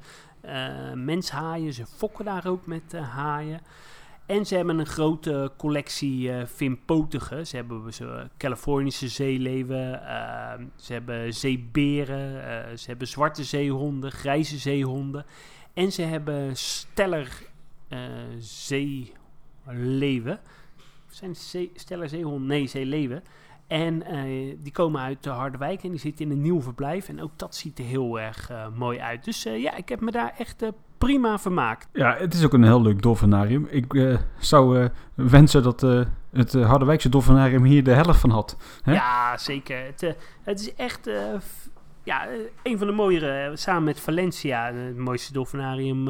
[0.95, 1.72] menshaaien.
[1.72, 3.61] Ze fokken daar ook met eh, haaien.
[4.26, 7.47] En ze hebben een grote collectie eh vinpotigen.
[7.47, 14.59] Ze hebben zo, Californische zeeleeuwen, eh, ze hebben zeeberen, eh, ze hebben zwarte zeehonden, grijze
[14.59, 15.24] zeehonden.
[15.74, 17.51] En ze hebben steller
[17.88, 17.99] eh,
[18.38, 20.40] zeeleeuwen.
[21.09, 22.47] Zijn zee, steller zeehonden?
[22.47, 23.22] Nee, zeeleeuwen.
[23.72, 27.08] En eh, die komen uit de Harderwijk en die zitten in een nieuw verblijf.
[27.08, 29.24] En ook dat ziet er heel erg eh, mooi uit.
[29.24, 30.64] Dus eh, ja, ik heb me daar echt
[30.98, 31.88] prima vermaakt.
[31.92, 33.66] Ja, het is ook een heel leuk dolfinarium.
[33.70, 35.80] Ik zou wensen dat
[36.32, 38.56] het Harderwijkse dolfinarium hier de helft van had.
[38.82, 38.92] Hè?
[38.92, 39.84] Ja, zeker.
[39.84, 41.10] Het, het is echt
[42.02, 42.26] ja,
[42.62, 46.04] een van de mooiere, samen met Valencia, het mooiste dolfinarium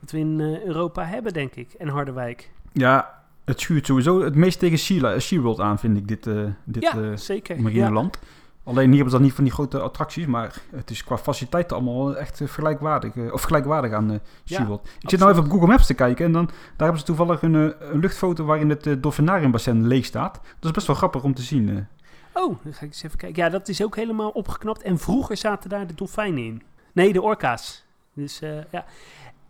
[0.00, 1.72] dat we in Europa hebben, denk ik.
[1.72, 2.50] En Harderwijk.
[2.72, 3.15] Ja,
[3.46, 6.34] het schuurt sowieso het meest tegen Sea- SeaWorld aan, vind ik, dit, eh
[6.64, 7.62] dit ja, eh, zeker.
[7.62, 8.18] marineland.
[8.64, 11.76] Alleen hier hebben ze dan niet van die grote attracties, maar het is qua faciliteiten
[11.76, 14.88] allemaal echt eh, vergelijkwaardig, of gelijkwaardig aan Ja, SeaWorld.
[15.00, 17.42] ik zit nou even op Google Maps te kijken en dan, daar hebben ze toevallig
[17.42, 20.34] een, een luchtfoto waarin het uh, dolfinariumbassin leeg staat.
[20.34, 21.86] Dat is best wel grappig om te zien.
[22.32, 23.42] Oh, dan ga ik eens even kijken.
[23.42, 24.82] Ja, dat is ook helemaal opgeknapt.
[24.82, 26.62] En vroeger zaten daar de dolfijnen in.
[26.92, 27.84] Nee, de orka's.
[28.14, 28.38] Dus
[28.70, 28.84] ja.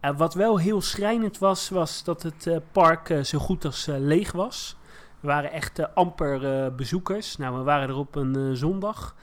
[0.01, 3.87] Eh, wat wel heel schrijnend was, was dat het eh, park eh, zo goed als
[3.99, 4.77] leeg was.
[5.21, 7.37] Er waren echt amper bezoekers.
[7.37, 9.15] Nou, we waren er op een zondag.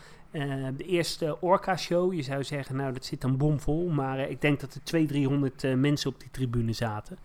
[0.77, 3.89] De eerste Orca-show, je zou zeggen, nou, dat zit dan bomvol.
[3.89, 7.17] Maar ik denk dat er 200, 300 eh, mensen op die tribune zaten.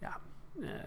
[0.00, 0.16] Ja,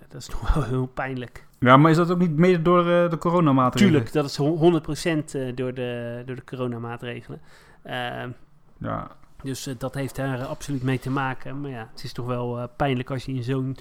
[0.08, 1.46] dat is toch wel heel pijnlijk.
[1.60, 3.94] Ja, maar is dat ook niet mede door de coronamaatregelen?
[3.94, 7.42] Tuurlijk, dat is hon- 100% eh, door de, door de coronamaatregelen.
[7.84, 8.30] Ehm,
[8.78, 9.08] Ja,
[9.46, 11.62] dus eh, dat heeft daar eh, absoluut mee te maken.
[11.62, 13.78] Maar ja, het is toch wel eh, pijnlijk als je in zo'n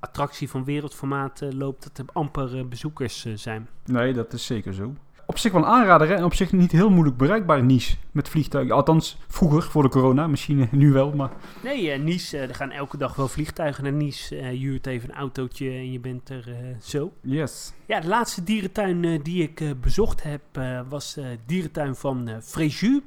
[0.00, 1.82] attractie van wereldformaat loopt...
[1.82, 3.68] dat er amper bezoekers zijn.
[3.84, 4.94] nee, dat is zeker zo.
[5.26, 6.14] op zich wel een aanrader hè?
[6.14, 8.74] en op zich niet heel moeilijk bereikbaar Nice met vliegtuigen.
[8.74, 11.30] Althans, vroeger voor de corona, misschien nu wel, maar...
[11.62, 14.36] Nee, eh, Nice, er gaan elke dag wel vliegtuigen naar Nice.
[14.36, 16.44] Eh, je huurt even een autootje en je bent er
[16.82, 17.12] zo.
[17.20, 17.72] Yes.
[17.86, 20.42] Ja, de laatste dierentuin die ik bezocht heb
[20.88, 23.00] was de dierentuin van Fréjus.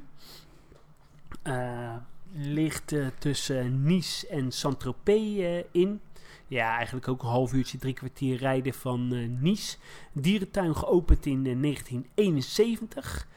[1.42, 1.94] Eh,
[2.32, 6.00] ligt eh, tussen Nice en Saint-Tropez eh, in.
[6.46, 9.08] Ja, eigenlijk ook een half uurtje, drie kwartier rijden van
[9.42, 9.76] Nice.
[10.12, 13.28] Dierentuin geopend in eh, 1971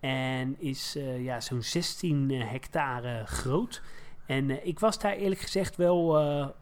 [0.00, 3.82] en is ja, zo'n 16 eh, hectare groot.
[4.26, 6.20] En ik was daar eerlijk gezegd wel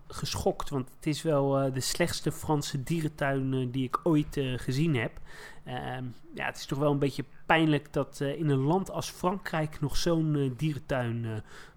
[0.08, 5.20] geschokt, want het is wel de slechtste Franse dierentuin die ik ooit gezien heb.
[5.64, 6.04] Ehm,
[6.34, 9.80] ja, het is toch wel een beetje pijnlijk dat eh, in een land als Frankrijk
[9.80, 11.30] nog zo'n eh, dierentuin eh,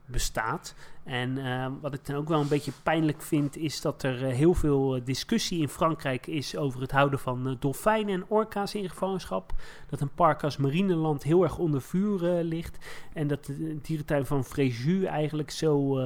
[0.06, 0.76] bestaat.
[1.04, 4.54] En eh, wat ik dan ook wel een beetje pijnlijk vind, is dat er heel
[4.54, 9.54] veel discussie in Frankrijk is over het houden van dolfijnen en orka's in gevangenschap.
[9.90, 12.78] Dat een park als Marineland heel erg onder vuur ligt.
[13.14, 16.02] En dat de dierentuin van Fréjus eigenlijk zo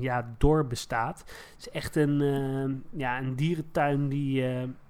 [0.00, 1.18] ja, doorbestaat.
[1.18, 4.44] Het is echt een, eh, ja, een dierentuin die,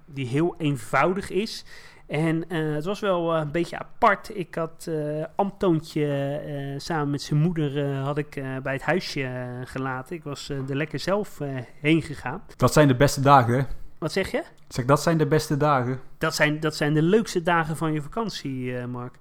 [0.05, 1.65] die heel eenvoudig is.
[2.07, 4.37] En eh, het was wel eh, een beetje apart.
[4.37, 9.31] Ik had eh Antoontje samen met zijn moeder had ik, bij het huisje
[9.65, 10.17] gelaten.
[10.17, 11.39] Ik was er lekker zelf
[11.81, 12.43] heen gegaan.
[12.57, 13.63] Dat zijn de beste dagen, hè?
[13.99, 14.39] Wat zeg je?
[14.39, 16.01] Ik Zeg, dat zijn de beste dagen.
[16.19, 19.15] Dat zijn, dat zijn de leukste dagen van je vakantie, Mark.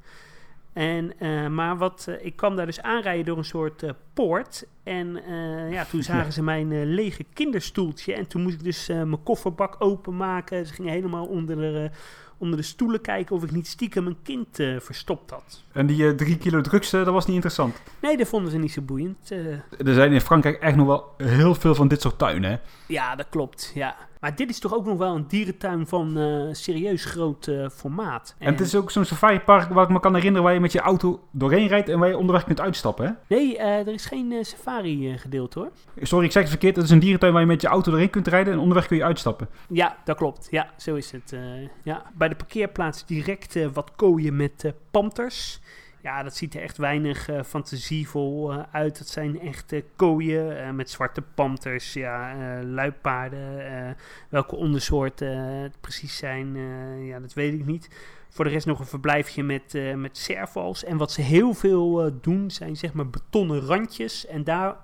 [0.74, 1.14] En,
[1.54, 4.68] maar wat, ik kwam daar dus aanrijden door een soort poort.
[4.84, 5.22] En
[5.70, 8.14] ja, toen zagen ze mijn lege kinderstoeltje.
[8.14, 10.66] En toen moest ik dus mijn kofferbak openmaken.
[10.66, 11.90] Ze gingen helemaal onder de,
[12.38, 15.64] onder de stoelen kijken of ik niet stiekem een kind eh, verstopt had.
[15.72, 17.82] En die eh, drie kilo drugs, eh, dat was niet interessant.
[18.02, 19.30] Nee, dat vonden ze niet zo boeiend.
[19.78, 22.58] Er zijn in Frankrijk echt nog wel heel veel van dit soort tuinen, hè?
[22.88, 23.72] ja, dat klopt.
[23.74, 23.96] Ja.
[24.20, 26.18] Maar dit is toch ook nog wel een dierentuin van
[26.52, 28.36] serieus groot formaat.
[28.38, 30.80] En het is ook zo'n safaripark waar ik me kan herinneren waar je met je
[30.80, 33.12] auto doorheen rijdt en waar je onderweg kunt uitstappen, hè?
[33.36, 35.72] Nee, er is geen safari gedeelte hoor.
[36.02, 36.76] Sorry, ik zeg het verkeerd.
[36.76, 38.98] Het is een dierentuin waar je met je auto doorheen kunt rijden en onderweg kun
[38.98, 39.50] je uitstappen.
[39.68, 40.48] Ja, dat klopt.
[40.52, 41.36] Ja, zo is het.
[41.84, 42.04] ja.
[42.14, 45.60] Bij de parkeerplaats direct eh, wat kooien met eh panters.
[46.02, 48.98] Ja, dat ziet er echt weinig eh, fantasievol uit.
[48.98, 53.96] Dat zijn echte kooien met zwarte panters, ja, luipaarden.
[54.30, 56.56] welke ondersoorten het precies zijn,
[57.06, 57.90] ja, dat weet ik niet.
[58.30, 60.84] Voor de rest nog een verblijfje met, met servals.
[60.84, 64.26] En wat ze heel veel doen, zijn zeg maar betonnen randjes.
[64.26, 64.76] En daar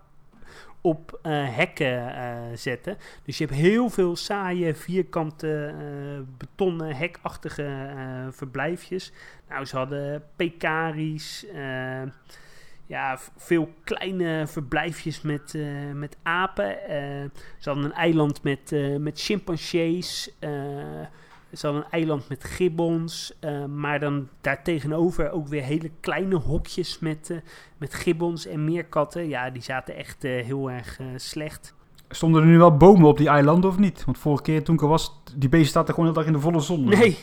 [0.81, 2.97] op eh, hekken eh, zetten.
[3.23, 7.89] Dus je hebt heel veel saaie, vierkante, eh, betonnen, hekachtige
[8.31, 9.11] verblijfjes.
[9.49, 12.01] Nou, ze hadden pekaries, eh,
[12.85, 15.57] ja, veel kleine verblijfjes met,
[15.93, 16.77] met apen.
[17.57, 20.35] Ze hadden een eiland met, met chimpansees.
[21.53, 23.33] Ze hadden een eiland met gibbons.
[23.39, 27.37] eh, maar dan daartegenover ook weer hele kleine hokjes met, eh,
[27.77, 29.27] met gibbons en meerkatten.
[29.27, 31.75] Ja, die zaten echt eh, heel erg slecht.
[32.09, 34.05] Stonden er nu wel bomen op die eilanden of niet?
[34.05, 36.33] Want vorige keer toen ik er was, die beest staat er gewoon heel dag in
[36.33, 36.83] de volle zon.
[36.83, 37.17] Nee,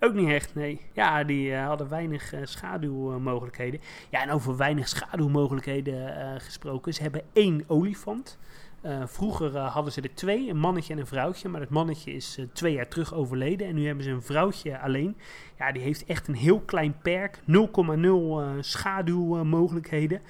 [0.00, 0.80] ook niet echt, nee.
[0.92, 3.80] Ja, die hadden weinig schaduwmogelijkheden.
[4.10, 6.94] Ja, en over weinig schaduwmogelijkheden gesproken.
[6.94, 8.38] Ze hebben één olifant.
[8.86, 11.48] Eh, vroeger eh, hadden ze er twee, een mannetje en een vrouwtje.
[11.48, 13.66] Maar het mannetje is eh, twee jaar terug overleden.
[13.66, 15.16] En nu hebben ze een vrouwtje alleen.
[15.58, 17.38] Ja, die heeft echt een heel klein perk.
[17.38, 20.20] 0,0 eh, schaduwmogelijkheden.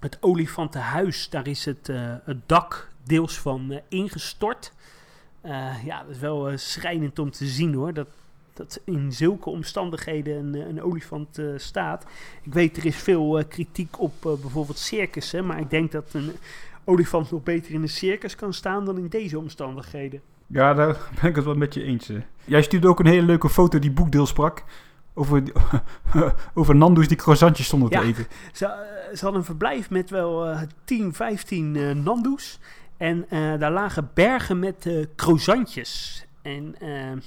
[0.00, 1.86] Het olifantenhuis, daar is het,
[2.24, 4.72] het dak deels van ingestort.
[5.84, 7.94] Ja, dat is wel schrijnend om te zien hoor.
[7.94, 8.08] Dat,
[8.52, 12.06] dat in zulke omstandigheden een, een olifant staat.
[12.42, 15.46] Ik weet, er is veel kritiek op bijvoorbeeld circussen.
[15.46, 16.32] Maar ik denk dat een
[16.86, 20.20] olifant nog beter in een circus kan staan dan in deze omstandigheden.
[20.46, 22.08] Ja, daar ben ik het wel met je eens.
[22.08, 22.18] hè.
[22.44, 24.64] Jij stuurde ook een hele leuke foto die boekdeel sprak.
[25.14, 25.42] Over,
[26.54, 28.00] over Nando's die croissantjes stonden Ja.
[28.00, 28.26] te eten.
[28.52, 28.72] Ze, eh,
[29.16, 32.58] ze hadden een verblijf met wel eh 10, 15 eh, nandoes.
[32.96, 36.24] En eh, daar lagen bergen met eh croissantjes.
[36.42, 37.20] En eh,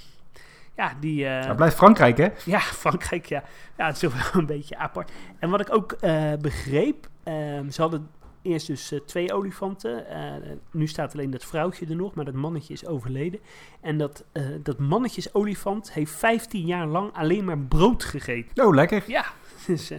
[0.76, 1.26] ja, die...
[1.26, 2.28] eh, Ja, blijft Frankrijk, hè?
[2.46, 3.44] Ja, Frankrijk, ja.
[3.78, 5.12] Ja, het is wel een beetje apart.
[5.40, 8.10] En wat ik ook eh, begreep, ehm, ze hadden
[8.50, 10.08] eerst dus eh, twee olifanten.
[10.08, 13.40] Eh, nu staat alleen dat vrouwtje er nog, maar dat mannetje is overleden.
[13.82, 18.66] En dat, eh dat mannetjesolifant heeft 15 jaar lang alleen maar brood gegeten.
[18.66, 19.04] Oh, lekker.
[19.08, 19.26] Ja,
[19.68, 19.92] dus...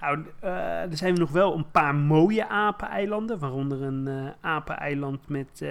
[0.00, 5.64] nou, er zijn nog wel een paar mooie apeneilanden, waaronder een eh apeneiland met,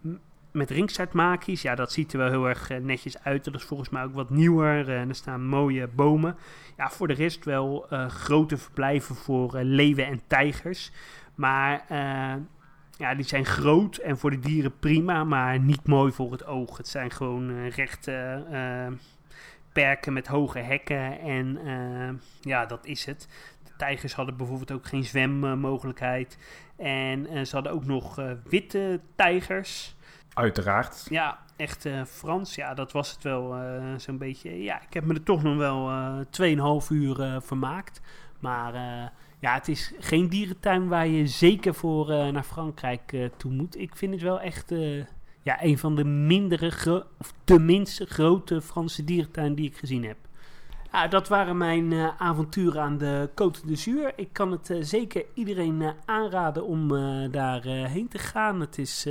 [0.00, 0.08] m-
[0.52, 1.62] met ringstaartmakies.
[1.62, 3.44] Ja, dat ziet er wel heel erg netjes uit.
[3.44, 4.88] Dat is volgens mij ook wat nieuwer.
[4.96, 6.36] en er staan mooie bomen.
[6.76, 10.92] Ja, voor de rest wel grote verblijven voor leeuwen en tijgers.
[11.38, 12.34] Maar eh,
[12.96, 16.76] ja, die zijn groot en voor de dieren prima, maar niet mooi voor het oog.
[16.76, 18.86] Het zijn gewoon eh, rechte eh,
[19.72, 21.58] perken met hoge hekken en
[22.40, 23.28] ja, dat is het.
[23.64, 26.38] De tijgers hadden bijvoorbeeld ook geen zwemmogelijkheid.
[26.76, 29.96] En ze hadden ook nog witte tijgers.
[30.34, 31.06] Uiteraard.
[31.10, 32.54] Ja, echt Frans.
[32.54, 33.56] Ja, dat was het wel
[33.96, 34.62] zo'n beetje.
[34.62, 38.00] Ja, ik heb me er toch nog wel eh 2,5 uur vermaakt.
[38.38, 38.72] Maar
[39.40, 43.78] ja, het is geen dierentuin waar je zeker voor eh, naar Frankrijk eh, toe moet.
[43.78, 45.04] Ik vind het wel echt eh,
[45.42, 50.16] ja, een van de mindere, of tenminste grote Franse dierentuin die ik gezien heb.
[50.92, 54.12] Ja, dat waren mijn avonturen aan de Côte d'Azur.
[54.16, 56.88] Ik kan het zeker iedereen aanraden om
[57.30, 58.60] daar heen te gaan.
[58.60, 59.06] Het is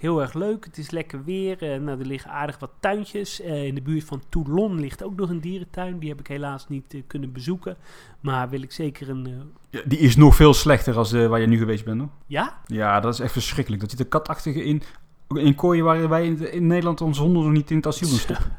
[0.00, 0.64] heel erg leuk.
[0.64, 1.62] Het is lekker weer.
[1.62, 3.40] Eh, nou, er liggen aardig wat tuintjes.
[3.40, 5.98] Eh, in de buurt van Toulon ligt ook nog een dierentuin.
[5.98, 7.76] Die heb ik helaas niet eh, kunnen bezoeken.
[8.20, 9.52] Maar wil ik zeker een...
[9.70, 12.10] Ja, die is nog veel slechter als waar je nu geweest bent, hoor.
[12.26, 12.60] ja?
[12.66, 13.82] Ja, dat is echt verschrikkelijk.
[13.82, 14.82] Dat zit een katachtige in,
[15.28, 18.58] in kooien waar wij in, in Nederland onze honden nog niet in het asiel stoppen.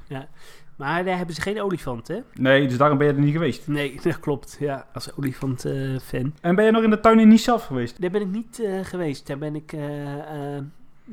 [0.76, 2.20] Maar daar hebben ze geen olifant, hè?
[2.34, 3.68] Nee, dus daarom ben je er niet geweest.
[3.68, 4.58] Nee, dat klopt.
[4.60, 6.34] Ja, als olifant-fan.
[6.42, 8.02] En ben je nog in de tuin in Nice zelf geweest?
[8.02, 9.28] Daar ben ik niet geweest.
[9.28, 9.74] Daar ben ik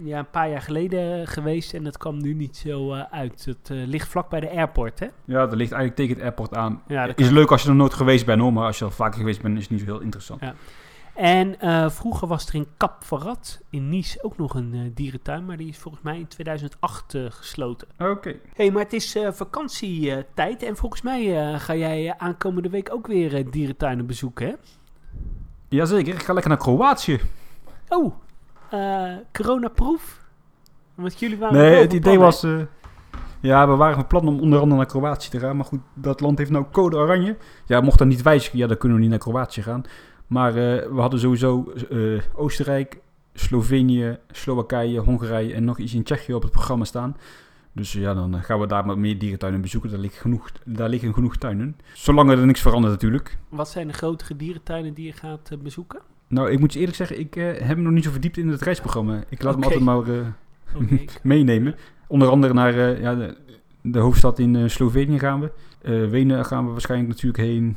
[0.05, 3.45] ja, een paar jaar geleden geweest en dat kwam nu niet zo eh, uit.
[3.45, 5.07] Het eh, ligt vlak bij de airport, hè?
[5.25, 6.83] Ja, dat ligt eigenlijk tegen het airport aan.
[6.87, 7.33] Ja, is kan.
[7.33, 8.53] leuk als je er nooit geweest bent, hoor.
[8.53, 10.41] Maar als je al vaker geweest bent, is het niet zo heel interessant.
[10.41, 10.55] Ja.
[11.15, 15.57] En eh, vroeger was er in Cap Ferrat in Nice ook nog een dierentuin, maar
[15.57, 17.89] die is volgens mij in 2008 eh, gesloten.
[17.99, 18.35] Oké.
[18.55, 24.07] Hey, maar het is vakantietijd en volgens mij ga jij aankomende week ook weer dierentuinen
[24.07, 24.55] bezoeken, hè?
[25.69, 27.21] Jazeker, ik ga lekker naar Kroatië.
[27.89, 28.15] Oh,
[28.71, 30.27] eh coronaproof?
[30.95, 32.43] Want jullie waren Nee, het idee plan, was...
[32.43, 32.61] eh,
[33.41, 35.57] ja, we waren van plan om onder andere naar Kroatië te gaan.
[35.57, 37.37] Maar goed, dat land heeft nou code oranje.
[37.67, 39.83] Ja, mocht dat niet wijzigen, ja, dan kunnen we niet naar Kroatië gaan.
[40.27, 41.73] Maar eh, we hadden sowieso
[42.35, 43.01] Oostenrijk,
[43.35, 47.17] Slovenië, Slowakije, Hongarije en nog iets in Tsjechië op het programma staan.
[47.73, 49.91] Dus ja, dan gaan we daar maar meer dierentuinen bezoeken.
[49.91, 51.77] Daar, ligt genoeg, daar liggen genoeg tuinen.
[51.93, 53.39] Zolang er niks verandert natuurlijk.
[53.49, 56.01] Wat zijn de grotere dierentuinen die je gaat bezoeken?
[56.29, 58.49] Nou, ik moet je eerlijk zeggen, ik eh, heb me nog niet zo verdiept in
[58.49, 59.23] het reisprogramma.
[59.29, 60.03] Ik laat me altijd maar...
[60.03, 60.27] eh,
[61.23, 61.75] meenemen.
[62.07, 63.37] Onder andere naar eh, ja, de,
[63.81, 65.51] de hoofdstad in Slovenië gaan we.
[66.11, 67.77] Wenen gaan we waarschijnlijk natuurlijk heen.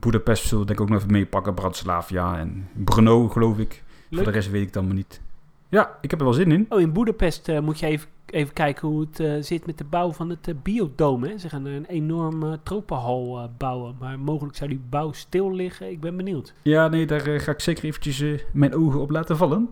[0.00, 1.54] Budapest zullen we denk ik ook nog even meepakken.
[1.54, 3.82] Bratislava en Brno geloof ik.
[4.10, 5.20] Voor de rest weet ik het allemaal niet.
[5.68, 6.66] Ja, ik heb er wel zin in.
[6.68, 9.84] Oh, in Boedapest eh, moet je even, even kijken hoe het eh, zit met de
[9.84, 11.28] bouw van het eh, biodome.
[11.28, 11.38] Hè?
[11.38, 15.90] Ze gaan er een enorme tropenhal eh, bouwen, maar mogelijk zou die bouw stil liggen.
[15.90, 16.54] Ik ben benieuwd.
[16.62, 19.70] Ja, nee, daar ga ik zeker eventjes mijn ogen op laten vallen.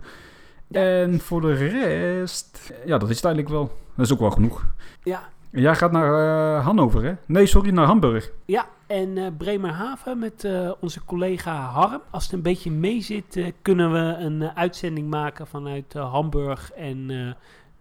[0.71, 2.73] En voor de rest...
[2.85, 3.71] Ja, dat is het eigenlijk wel.
[3.95, 4.67] Dat is ook wel genoeg.
[5.03, 7.13] Ja, Jij gaat naar Hannover, hè?
[7.27, 8.31] Nee, sorry, naar Hamburg.
[8.45, 10.49] ja en Bremerhaven met
[10.81, 12.01] onze collega Harm.
[12.11, 17.11] Als het een beetje mee zit, kunnen we een uitzending maken vanuit Hamburg en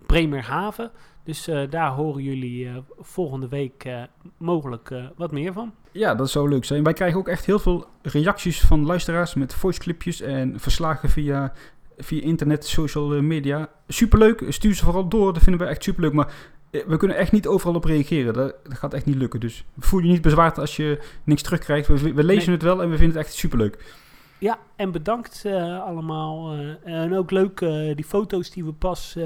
[0.06, 0.92] Bremerhaven.
[1.26, 4.02] Dus eh, daar horen jullie eh, volgende week eh,
[4.38, 5.74] mogelijk wat meer van.
[5.92, 6.84] Ja, dat zou leuk zijn.
[6.84, 11.54] Wij krijgen ook echt heel veel reacties van luisteraars met voiceclipjes en verslagen via,
[11.98, 13.70] via internet, social media.
[13.88, 15.34] Superleuk, stuur ze vooral door.
[15.34, 16.14] Dat vinden we echt superleuk.
[16.14, 16.34] Maar
[16.72, 18.34] we kunnen echt niet overal op reageren.
[18.34, 19.40] Dat, dat gaat echt niet lukken.
[19.40, 21.88] Dus voel je niet bezwaard als je niks terugkrijgt.
[21.88, 22.56] We, we lezen Nee.
[22.56, 23.94] het wel en we vinden het echt superleuk.
[24.38, 25.46] Ja, en bedankt
[25.86, 26.54] allemaal.
[26.84, 27.60] en ook leuk,
[27.96, 29.18] die foto's die we pas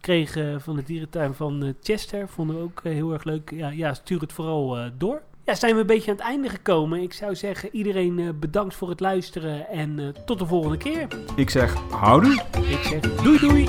[0.00, 2.28] kregen van de dierentuin van eh, Chester.
[2.28, 3.50] Vonden we ook eh, heel erg leuk.
[3.50, 5.22] Ja, ja stuur het vooral eh, door.
[5.44, 7.02] Ja, zijn we een beetje aan het einde gekomen.
[7.02, 9.68] Ik zou zeggen, iedereen bedankt voor het luisteren.
[9.68, 11.06] En tot de volgende keer.
[11.36, 12.42] Ik zeg, houdoe.
[12.68, 13.68] Ik zeg doei doei.